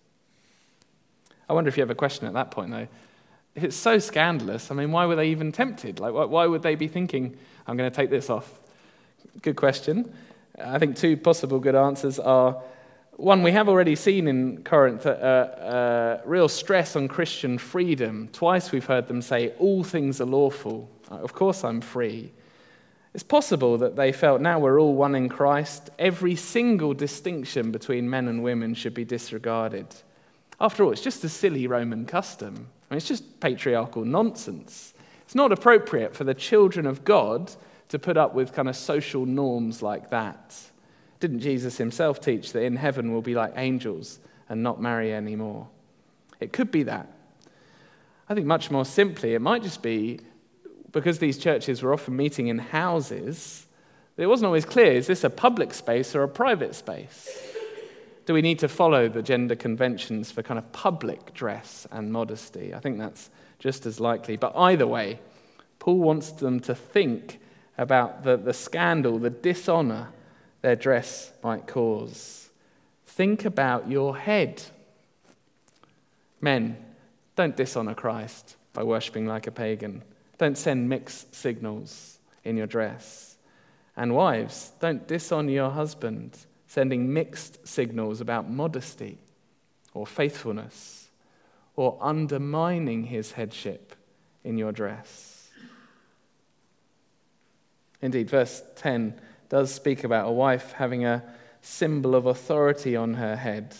[1.49, 2.87] I wonder if you have a question at that point, though.
[3.55, 5.99] If it's so scandalous, I mean, why were they even tempted?
[5.99, 8.59] Like, why would they be thinking, I'm going to take this off?
[9.41, 10.13] Good question.
[10.59, 12.61] I think two possible good answers are
[13.17, 18.27] one, we have already seen in Corinth uh, uh, real stress on Christian freedom.
[18.33, 20.89] Twice we've heard them say, All things are lawful.
[21.11, 22.31] Uh, of course, I'm free.
[23.13, 28.09] It's possible that they felt now we're all one in Christ, every single distinction between
[28.09, 29.87] men and women should be disregarded.
[30.59, 32.67] After all, it's just a silly Roman custom.
[32.89, 34.93] I mean, it's just patriarchal nonsense.
[35.25, 37.51] It's not appropriate for the children of God
[37.89, 40.55] to put up with kind of social norms like that.
[41.19, 45.67] Didn't Jesus himself teach that in heaven we'll be like angels and not marry anymore?
[46.39, 47.07] It could be that.
[48.27, 50.19] I think much more simply, it might just be
[50.93, 53.65] because these churches were often meeting in houses,
[54.15, 57.29] it wasn't always clear is this a public space or a private space?
[58.25, 62.73] Do we need to follow the gender conventions for kind of public dress and modesty?
[62.73, 63.29] I think that's
[63.59, 64.37] just as likely.
[64.37, 65.19] But either way,
[65.79, 67.41] Paul wants them to think
[67.77, 70.09] about the, the scandal, the dishonor
[70.61, 72.49] their dress might cause.
[73.05, 74.63] Think about your head.
[76.39, 76.77] Men,
[77.35, 80.03] don't dishonor Christ by worshipping like a pagan.
[80.37, 83.37] Don't send mixed signals in your dress.
[83.95, 89.19] And wives, don't dishonor your husband sending mixed signals about modesty
[89.93, 91.09] or faithfulness
[91.75, 93.95] or undermining his headship
[94.43, 95.49] in your dress.
[98.01, 99.19] Indeed, verse 10
[99.49, 101.23] does speak about a wife having a
[101.61, 103.75] symbol of authority on her head.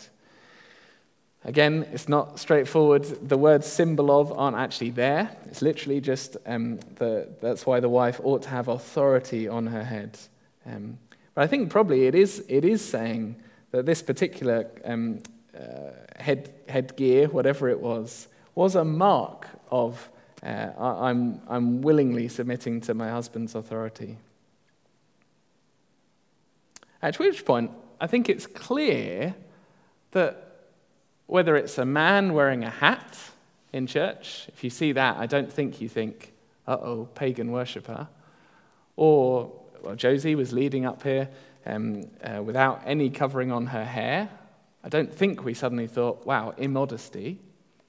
[1.46, 3.04] Again, it's not straightforward.
[3.04, 5.36] The words symbol of aren't actually there.
[5.46, 9.84] It's literally just um, the, that's why the wife ought to have authority on her
[9.84, 10.18] head.
[10.66, 10.98] Um,
[11.36, 13.36] but I think probably it is, it is saying
[13.72, 15.20] that this particular um,
[15.58, 20.10] uh, head, headgear, whatever it was, was a mark of
[20.44, 24.18] uh, I'm, I'm willingly submitting to my husband's authority.
[27.02, 29.36] At which point, I think it's clear
[30.12, 30.53] that
[31.34, 33.18] whether it's a man wearing a hat
[33.72, 36.32] in church, if you see that, I don't think you think,
[36.68, 38.08] uh oh, pagan worshipper.
[38.98, 41.28] Or, well, Josie was leading up here
[41.66, 44.30] um, uh, without any covering on her hair.
[44.84, 47.40] I don't think we suddenly thought, wow, immodesty.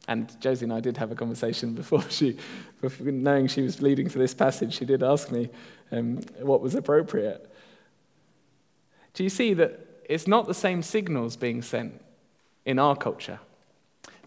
[0.08, 2.38] And Josie and I did have a conversation before she,
[2.80, 5.50] before knowing she was leading to this passage, she did ask me
[5.92, 7.54] um, what was appropriate.
[9.12, 12.00] Do you see that it's not the same signals being sent
[12.64, 13.38] in our culture?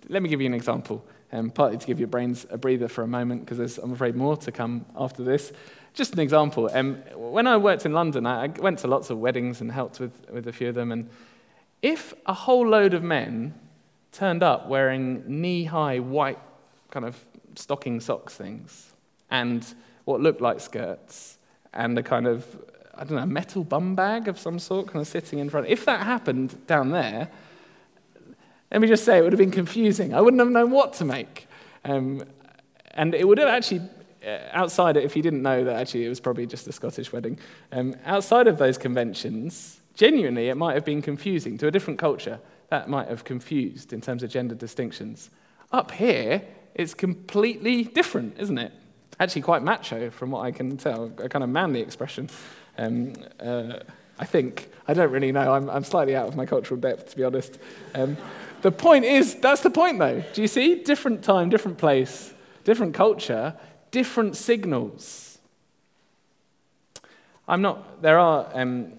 [0.10, 3.04] Let me give you an example, um, partly to give your brains a breather for
[3.04, 5.52] a moment, because there's, I'm afraid, more to come after this.
[5.93, 6.69] Just an example.
[6.73, 10.00] Um, when I worked in London, I, I went to lots of weddings and helped
[10.00, 10.91] with, with a few of them.
[10.91, 11.10] And
[11.82, 13.54] if a whole load of men
[14.12, 16.39] turned up wearing knee high white
[16.91, 17.18] kind of
[17.55, 18.93] stocking socks things
[19.30, 19.66] and
[20.05, 21.38] what looked like skirts
[21.74, 22.45] and a kind of
[22.95, 25.68] I don't know, metal bum bag of some sort kind of sitting in front.
[25.68, 27.30] If that happened down there,
[28.72, 30.13] let me just say it would have been confusing.
[30.13, 31.47] I wouldn't have known what to make.
[31.86, 32.24] Um,
[32.91, 33.82] and it would have actually,
[34.51, 37.39] outside it, if you didn't know that actually it was probably just a Scottish wedding,
[37.72, 42.39] um, outside of those conventions, genuinely, it might have been confusing to a different culture.
[42.70, 45.30] That might have confused in terms of gender distinctions.
[45.72, 46.41] Up here,
[46.76, 48.74] it's completely different, isn't it?
[49.20, 52.30] Actually, quite macho from what I can tell, a kind of manly expression.
[52.78, 53.80] Um, uh,
[54.20, 54.70] I think.
[54.88, 55.53] I don't really know.
[55.53, 57.59] I'm, I'm, slightly out of my cultural depth, to be honest.
[57.93, 58.18] Um,
[58.62, 60.24] the point is, that's the point, though.
[60.34, 60.76] Do you see?
[60.76, 62.34] Different time, different place,
[62.64, 63.55] different culture,
[63.91, 65.39] different signals.
[67.47, 68.93] I'm not, there are um,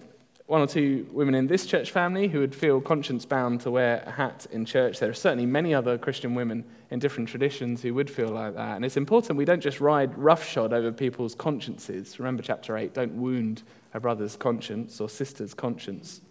[0.47, 4.03] one or two women in this church family who would feel conscience bound to wear
[4.07, 4.99] a hat in church.
[4.99, 8.75] There are certainly many other Christian women in different traditions who would feel like that.
[8.75, 12.17] And it's important we don't just ride roughshod over people's consciences.
[12.17, 13.61] Remember chapter 8 don't wound
[13.93, 16.21] a brother's conscience or sister's conscience.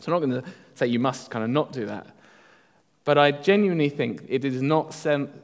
[0.00, 2.08] So I'm not going to say you must kind of not do that.
[3.04, 4.94] But I genuinely think it is not,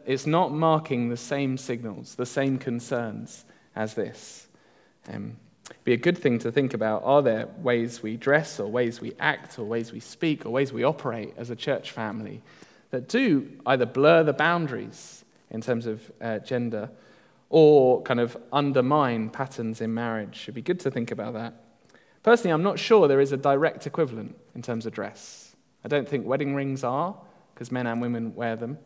[0.07, 3.45] it's not marking the same signals, the same concerns
[3.75, 4.47] as this.
[5.13, 5.37] Um,
[5.85, 9.15] be a good thing to think about are there ways we dress, or ways we
[9.19, 12.43] act, or ways we speak, or ways we operate as a church family
[12.91, 16.91] that do either blur the boundaries in terms of uh, gender
[17.51, 20.45] or kind of undermine patterns in marriage?
[20.45, 21.55] It'd be good to think about that.
[22.23, 25.57] Personally, I'm not sure there is a direct equivalent in terms of dress.
[25.85, 27.17] I don't think wedding rings are,
[27.59, 28.79] because men and women wear them.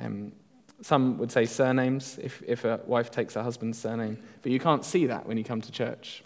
[0.00, 0.32] Um,
[0.80, 4.84] some would say surnames if, if a wife takes her husband's surname, but you can't
[4.84, 6.24] see that when you come to church.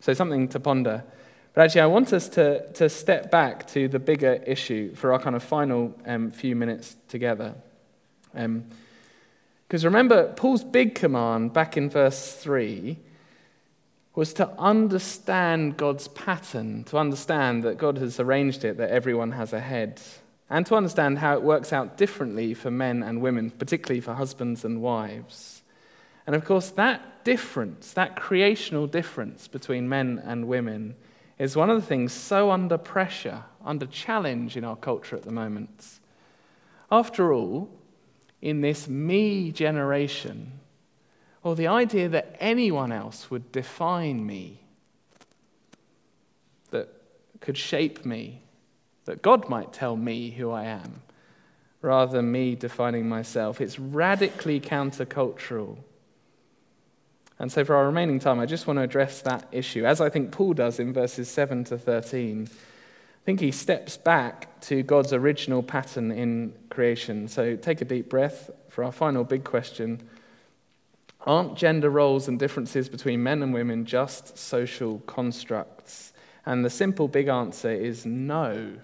[0.00, 1.04] So, something to ponder.
[1.52, 5.18] But actually, I want us to, to step back to the bigger issue for our
[5.18, 7.56] kind of final um, few minutes together.
[8.32, 8.64] Because um,
[9.84, 12.96] remember, Paul's big command back in verse 3
[14.14, 19.52] was to understand God's pattern, to understand that God has arranged it, that everyone has
[19.52, 20.00] a head,
[20.52, 24.66] and to understand how it works out differently for men and women, particularly for husbands
[24.66, 25.62] and wives.
[26.26, 30.94] And of course, that difference, that creational difference between men and women,
[31.38, 35.32] is one of the things so under pressure, under challenge in our culture at the
[35.32, 36.00] moment.
[36.90, 37.70] After all,
[38.42, 40.60] in this me generation,
[41.42, 44.60] or the idea that anyone else would define me,
[46.72, 46.90] that
[47.40, 48.42] could shape me,
[49.04, 51.02] that God might tell me who I am,
[51.80, 55.78] rather than me defining myself, it's radically countercultural
[57.42, 60.08] and so, for our remaining time, I just want to address that issue, as I
[60.08, 62.48] think Paul does in verses 7 to 13.
[62.48, 67.26] I think he steps back to God's original pattern in creation.
[67.26, 70.08] So, take a deep breath for our final big question
[71.26, 76.12] Aren't gender roles and differences between men and women just social constructs?
[76.46, 78.74] And the simple big answer is no.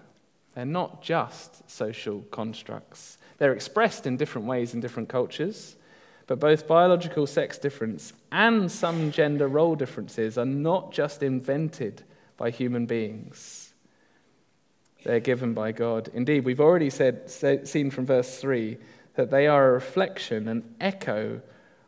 [0.58, 3.18] They're not just social constructs.
[3.36, 5.76] They're expressed in different ways in different cultures.
[6.26, 12.02] But both biological sex difference and some gender role differences are not just invented
[12.36, 13.72] by human beings.
[15.04, 16.10] They're given by God.
[16.12, 18.78] Indeed, we've already said, seen from verse 3
[19.14, 21.40] that they are a reflection, an echo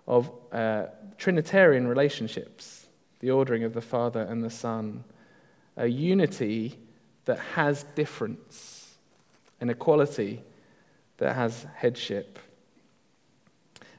[0.06, 0.84] of uh,
[1.18, 2.86] Trinitarian relationships,
[3.18, 5.02] the ordering of the Father and the Son,
[5.76, 6.78] a unity
[7.24, 8.96] that has difference,
[9.60, 10.42] an equality
[11.18, 12.38] that has headship.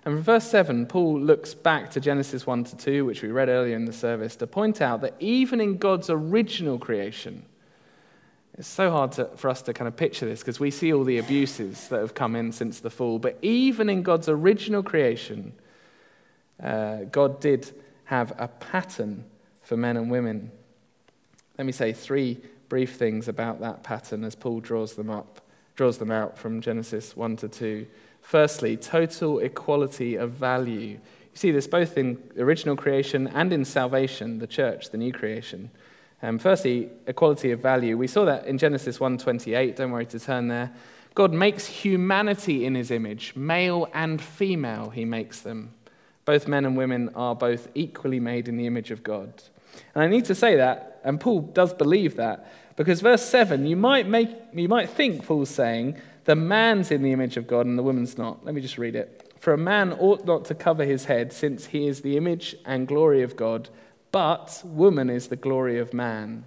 [0.03, 3.49] And from verse 7, Paul looks back to Genesis 1 to 2, which we read
[3.49, 7.45] earlier in the service, to point out that even in God's original creation,
[8.57, 11.03] it's so hard to, for us to kind of picture this because we see all
[11.03, 13.19] the abuses that have come in since the fall.
[13.19, 15.53] But even in God's original creation,
[16.61, 17.72] uh, God did
[18.05, 19.24] have a pattern
[19.61, 20.51] for men and women.
[21.57, 22.41] Let me say three
[22.72, 25.41] brief things about that pattern as Paul draws them up,
[25.76, 27.86] draws them out from Genesis 1 to 2.
[28.22, 30.91] Firstly, total equality of value.
[30.91, 30.99] You
[31.34, 35.69] see this both in original creation and in salvation, the church, the new creation.
[36.24, 37.97] Um, firstly, equality of value.
[37.97, 39.76] We saw that in Genesis 1:28.
[39.76, 40.72] Don't worry to turn there.
[41.13, 45.74] God makes humanity in his image, male and female, he makes them.
[46.24, 49.43] Both men and women are both equally made in the image of God.
[49.93, 53.76] And I need to say that, and Paul does believe that, because verse 7, you
[53.76, 57.78] might, make, you might think Paul's saying the man's in the image of God and
[57.78, 58.45] the woman's not.
[58.45, 59.34] Let me just read it.
[59.39, 62.88] For a man ought not to cover his head, since he is the image and
[62.88, 63.69] glory of God,
[64.11, 66.45] but woman is the glory of man.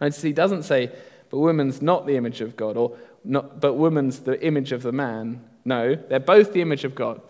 [0.00, 0.92] Notice he doesn't say,
[1.30, 4.92] but woman's not the image of God, or not, but woman's the image of the
[4.92, 5.44] man.
[5.64, 7.20] No, they're both the image of God.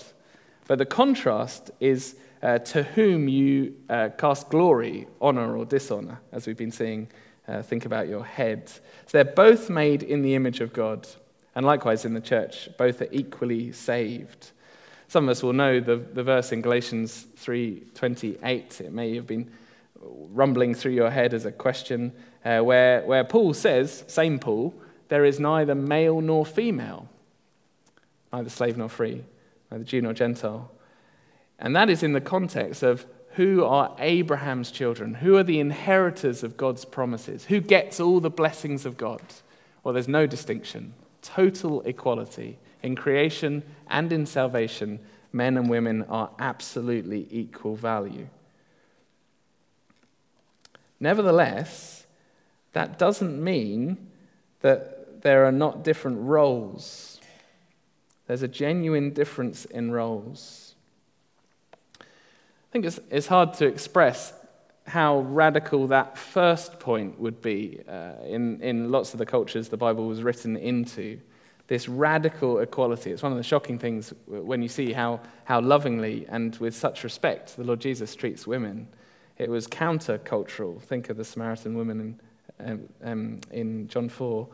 [0.69, 6.47] But the contrast is uh, to whom you uh, cast glory, honor, or dishonor, as
[6.47, 7.09] we've been seeing.
[7.49, 8.69] Uh, think about your head.
[8.69, 8.83] So
[9.13, 11.07] they're both made in the image of God.
[11.55, 14.51] And likewise in the church, both are equally saved.
[15.09, 18.81] Some of us will know the, the verse in Galatians 3:28.
[18.81, 19.51] It may have been
[20.33, 22.13] rumbling through your head as a question,
[22.45, 24.75] uh, where, where Paul says, same Paul,
[25.09, 27.09] there is neither male nor female,
[28.33, 29.25] neither slave nor free,
[29.71, 30.71] neither Jew nor Gentile.
[31.59, 33.07] And that is in the context of
[33.37, 35.13] who are Abraham's children?
[35.13, 37.45] Who are the inheritors of God's promises?
[37.45, 39.21] Who gets all the blessings of God?
[39.85, 42.59] Well, there's no distinction, total equality.
[42.83, 45.01] In creation and in salvation,
[45.33, 48.27] men and women are absolutely equal value.
[50.99, 52.07] Nevertheless,
[52.73, 53.99] that doesn't mean
[54.63, 57.21] that there are not different roles.
[58.29, 60.66] There's a genuine difference in roles.
[62.69, 64.33] I think it's, it's hard to express
[64.87, 69.77] how radical that first point would be uh, in, in lots of the cultures the
[69.77, 71.21] Bible was written into.
[71.67, 73.11] This radical equality.
[73.11, 77.03] It's one of the shocking things when you see how, how lovingly and with such
[77.03, 78.87] respect the Lord Jesus treats women.
[79.37, 80.81] It was countercultural.
[80.81, 82.19] Think of the Samaritan woman
[82.61, 84.49] in, um, um, in John 4.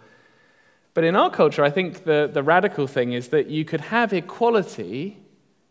[0.95, 4.13] But in our culture, I think the, the radical thing is that you could have
[4.13, 5.19] equality,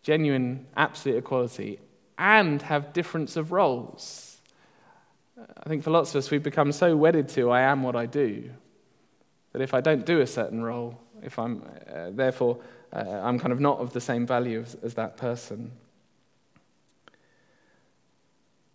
[0.04, 1.80] genuine, absolute equality,
[2.22, 4.38] and have difference of roles.
[5.58, 8.06] I think for lots of us, we've become so wedded to I am what I
[8.06, 8.52] do
[9.54, 11.64] that if I don't do a certain role, if I'm,
[11.94, 12.60] uh, therefore,
[12.94, 15.72] uh, I'm kind of not of the same value as, as that person.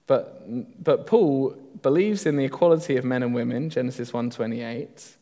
[0.09, 5.14] But, but Paul believes in the equality of men and women, Genesis 1.28.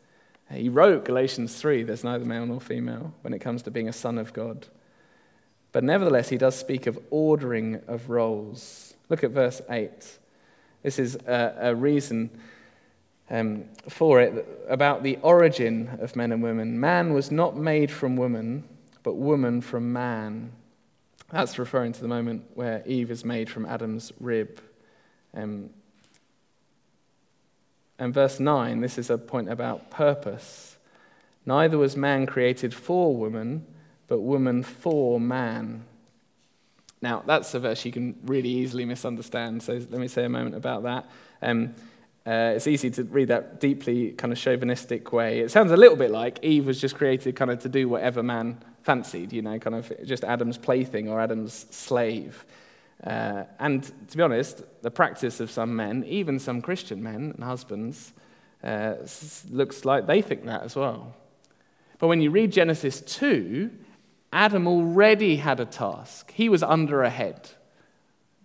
[0.50, 3.92] He wrote Galatians 3, there's neither male nor female when it comes to being a
[3.92, 4.66] son of God.
[5.74, 8.94] But nevertheless, he does speak of ordering of roles.
[9.08, 9.90] Look at verse 8.
[10.84, 12.30] This is a, a reason
[13.28, 16.78] um, for it about the origin of men and women.
[16.78, 18.62] Man was not made from woman,
[19.02, 20.52] but woman from man.
[21.32, 24.60] That's referring to the moment where Eve is made from Adam's rib.
[25.34, 25.70] Um,
[27.98, 30.76] and verse 9, this is a point about purpose.
[31.44, 33.66] Neither was man created for woman,
[34.08, 35.84] but woman for man.
[37.00, 40.54] Now, that's a verse you can really easily misunderstand, so let me say a moment
[40.54, 41.10] about that.
[41.42, 41.74] Um,
[42.26, 45.40] uh, it's easy to read that deeply kind of chauvinistic way.
[45.40, 48.22] It sounds a little bit like Eve was just created kind of to do whatever
[48.22, 52.46] man fancied, you know, kind of just Adam's plaything or Adam's slave.
[53.02, 57.44] Uh, and to be honest, the practice of some men, even some Christian men and
[57.44, 58.14] husbands,
[58.62, 58.94] uh,
[59.50, 61.14] looks like they think that as well.
[61.98, 63.70] But when you read Genesis 2,
[64.34, 66.32] Adam already had a task.
[66.32, 67.50] He was under a head.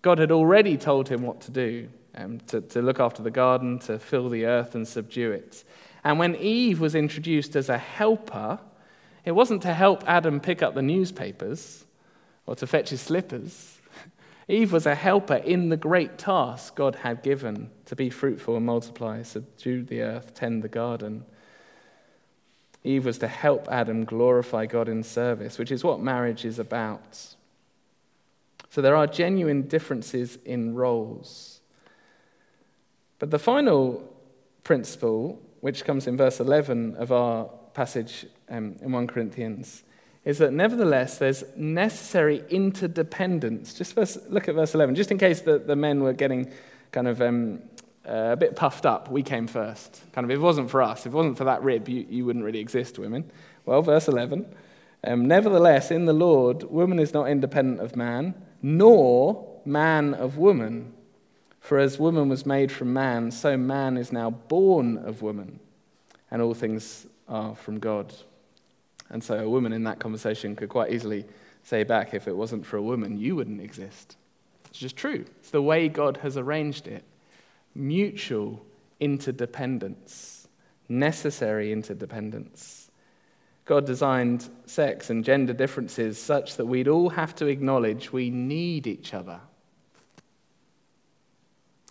[0.03, 3.79] God had already told him what to do um, to, to look after the garden,
[3.79, 5.63] to fill the earth and subdue it.
[6.03, 8.59] And when Eve was introduced as a helper,
[9.25, 11.85] it wasn't to help Adam pick up the newspapers
[12.45, 13.79] or to fetch his slippers.
[14.47, 18.65] Eve was a helper in the great task God had given to be fruitful and
[18.65, 21.25] multiply, subdue the earth, tend the garden.
[22.83, 27.17] Eve was to help Adam glorify God in service, which is what marriage is about.
[28.69, 31.59] So there are genuine differences in roles.
[33.17, 34.03] But the final
[34.63, 39.83] principle, which comes in verse 11 of our passage um, in 1 Corinthians,
[40.23, 43.73] is that nevertheless there's necessary interdependence.
[43.73, 46.51] Just verse, look at verse 11, just in case the, the men were getting
[46.91, 47.61] kind of um,
[48.07, 49.09] uh, a bit puffed up.
[49.09, 50.01] We came first.
[50.13, 52.25] Kind of, if it wasn't for us, if it wasn't for that rib, you, you
[52.25, 53.29] wouldn't really exist, women.
[53.65, 54.45] Well, verse 11.
[55.03, 60.93] Um, nevertheless, in the Lord, woman is not independent of man, nor man of woman.
[61.59, 65.59] For as woman was made from man, so man is now born of woman,
[66.31, 68.13] and all things are from God.
[69.09, 71.25] And so a woman in that conversation could quite easily
[71.63, 74.15] say back, if it wasn't for a woman, you wouldn't exist.
[74.69, 75.25] It's just true.
[75.39, 77.03] It's the way God has arranged it.
[77.75, 78.65] Mutual
[78.99, 80.47] interdependence,
[80.87, 82.91] necessary interdependence.
[83.65, 88.87] God designed sex and gender differences such that we'd all have to acknowledge we need
[88.87, 89.39] each other.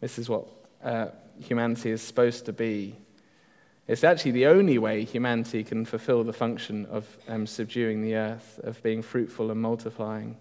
[0.00, 0.46] This is what
[0.82, 1.08] uh,
[1.40, 2.96] humanity is supposed to be
[3.88, 8.60] it's actually the only way humanity can fulfill the function of um, subduing the earth,
[8.62, 10.36] of being fruitful and multiplying.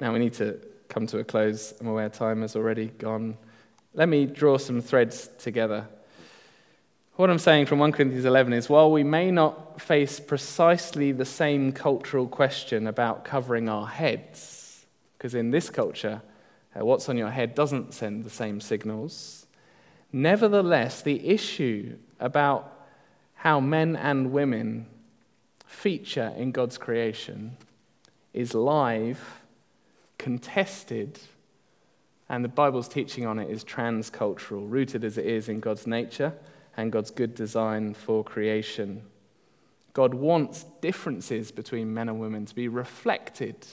[0.00, 1.74] Now we need to come to a close.
[1.80, 3.36] I'm aware time has already gone.
[3.94, 5.86] Let me draw some threads together.
[7.16, 11.24] What I'm saying from 1 Corinthians 11 is while we may not face precisely the
[11.24, 14.84] same cultural question about covering our heads,
[15.16, 16.20] because in this culture,
[16.78, 19.46] uh, what's on your head doesn't send the same signals.
[20.12, 22.72] Nevertheless, the issue about
[23.34, 24.86] how men and women
[25.66, 27.56] feature in God's creation
[28.34, 29.40] is live,
[30.18, 31.18] contested,
[32.28, 36.32] and the Bible's teaching on it is transcultural, rooted as it is in God's nature
[36.76, 39.02] and God's good design for creation.
[39.92, 43.66] God wants differences between men and women to be reflected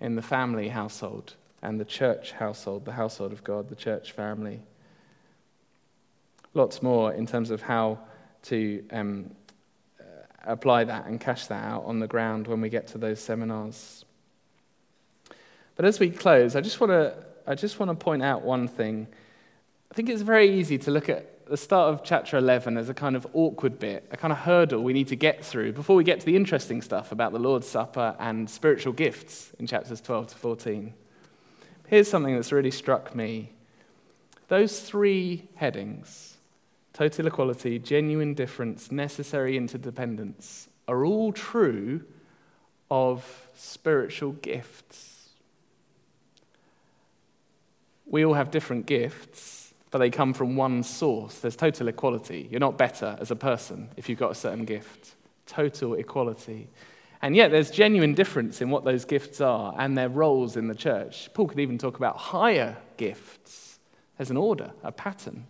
[0.00, 4.60] in the family household and the church household, the household of God, the church family.
[6.54, 7.98] Lots more in terms of how
[8.44, 9.30] to um,
[10.00, 10.04] uh,
[10.44, 14.04] apply that and cash that out on the ground when we get to those seminars.
[15.78, 17.14] But as we close, I just want to
[17.46, 19.06] I just want to point out one thing.
[19.92, 22.94] I think it's very easy to look at the start of chapter 11 as a
[22.94, 26.02] kind of awkward bit, a kind of hurdle we need to get through before we
[26.02, 30.26] get to the interesting stuff about the Lord's Supper and spiritual gifts in chapters 12
[30.26, 30.92] to 14.
[31.86, 33.52] Here's something that's really struck me.
[34.48, 36.38] Those three headings
[36.92, 42.02] total equality, genuine difference, necessary interdependence are all true
[42.90, 45.17] of spiritual gifts.
[48.10, 51.38] We all have different gifts, but they come from one source.
[51.38, 52.48] There's total equality.
[52.50, 55.14] You're not better as a person if you've got a certain gift.
[55.46, 56.68] Total equality.
[57.20, 60.74] And yet, there's genuine difference in what those gifts are and their roles in the
[60.74, 61.28] church.
[61.34, 63.78] Paul could even talk about higher gifts.
[64.16, 65.46] There's an order, a pattern.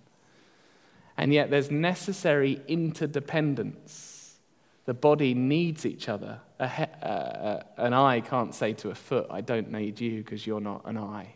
[1.16, 4.38] And yet, there's necessary interdependence.
[4.86, 6.40] The body needs each other.
[6.58, 6.64] Uh,
[7.02, 10.82] uh, an eye can't say to a foot, I don't need you because you're not
[10.86, 11.34] an eye.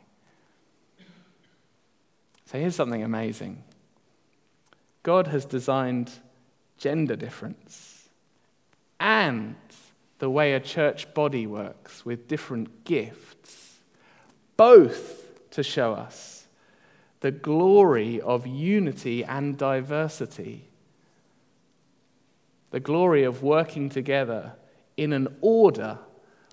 [2.53, 3.64] So, here's something amazing
[5.03, 6.12] God has designed
[6.76, 8.09] gender difference
[9.00, 9.57] and
[10.18, 13.78] the way a church body works with different gifts,
[14.57, 16.46] both to show us
[17.20, 20.68] the glory of unity and diversity,
[22.70, 24.53] the glory of working together
[24.96, 25.98] in an order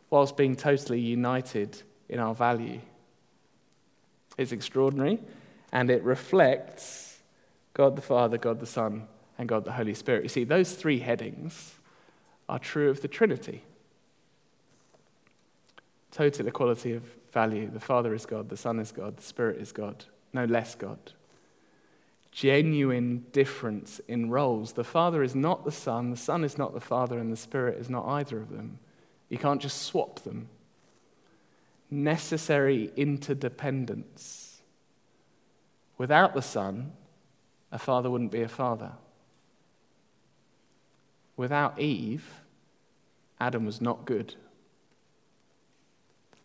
[0.09, 2.79] whilst being totally united in our value.
[4.37, 5.19] It's extraordinary,
[5.71, 7.19] and it reflects
[7.73, 9.07] God the Father, God the Son,
[9.37, 10.23] and God the Holy Spirit.
[10.23, 11.75] You see, those three headings
[12.47, 13.63] are true of the Trinity.
[16.11, 17.69] Total equality of value.
[17.71, 20.97] The Father is God, the Son is God, the Spirit is God, no less God.
[22.31, 24.73] Genuine difference in roles.
[24.73, 27.79] The Father is not the Son, the Son is not the Father, and the Spirit
[27.79, 28.79] is not either of them.
[29.29, 30.49] You can't just swap them.
[31.91, 34.48] Necessary interdependence.
[35.99, 36.93] Without the Son,
[37.71, 38.93] a father wouldn't be a father.
[41.37, 42.25] Without Eve,
[43.39, 44.33] Adam was not good.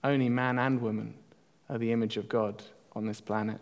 [0.02, 1.14] Only man and woman
[1.70, 2.62] are the image of God
[2.94, 3.60] on this planet.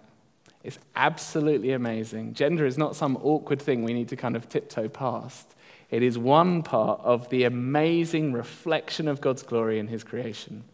[0.64, 2.34] It's absolutely amazing.
[2.34, 5.54] Gender is not some awkward thing we need to kind of tiptoe past.
[5.90, 10.64] It is one part of the amazing reflection of God's glory in His creation.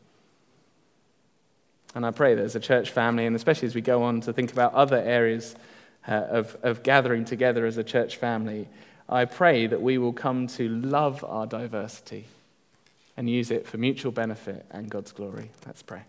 [1.94, 4.32] And I pray that as a church family, and especially as we go on to
[4.32, 5.56] think about other areas
[6.06, 8.68] uh, of, of gathering together as a church family,
[9.08, 12.26] I pray that we will come to love our diversity
[13.16, 15.50] and use it for mutual benefit and God's glory.
[15.66, 16.02] Let's pray.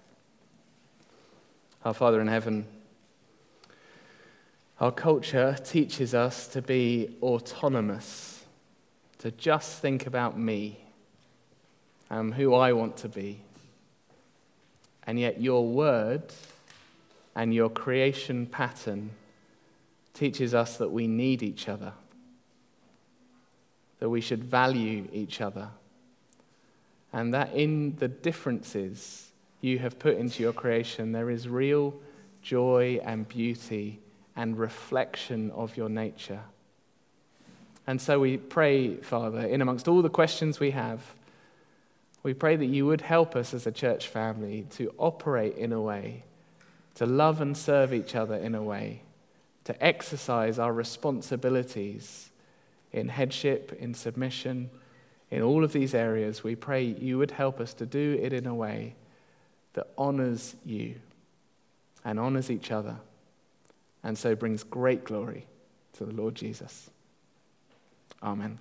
[1.85, 2.67] Our Father in heaven,
[4.81, 8.43] our culture teaches us to be autonomous,
[9.19, 10.79] to just think about me
[12.09, 13.41] and who I want to be.
[15.09, 16.21] And yet, your word
[17.35, 19.09] and your creation pattern
[20.13, 21.93] teaches us that we need each other
[23.99, 25.69] that we should value each other,
[27.11, 29.29] and that in the differences
[29.61, 31.93] you have put into your creation, there is real
[32.41, 33.99] joy and beauty
[34.35, 36.41] and reflection of your nature.
[37.85, 41.01] And so we pray, Father, in amongst all the questions we have,
[42.23, 45.81] we pray that you would help us as a church family to operate in a
[45.81, 46.23] way,
[46.95, 49.01] to love and serve each other in a way,
[49.63, 52.29] to exercise our responsibilities
[52.91, 54.69] in headship, in submission,
[55.31, 58.47] in all of these areas, we pray you would help us to do it in
[58.47, 58.95] a way
[59.73, 60.95] that honors you
[62.03, 62.97] and honors each other,
[64.03, 65.45] and so brings great glory
[65.93, 66.89] to the Lord Jesus.
[68.23, 68.57] Amen.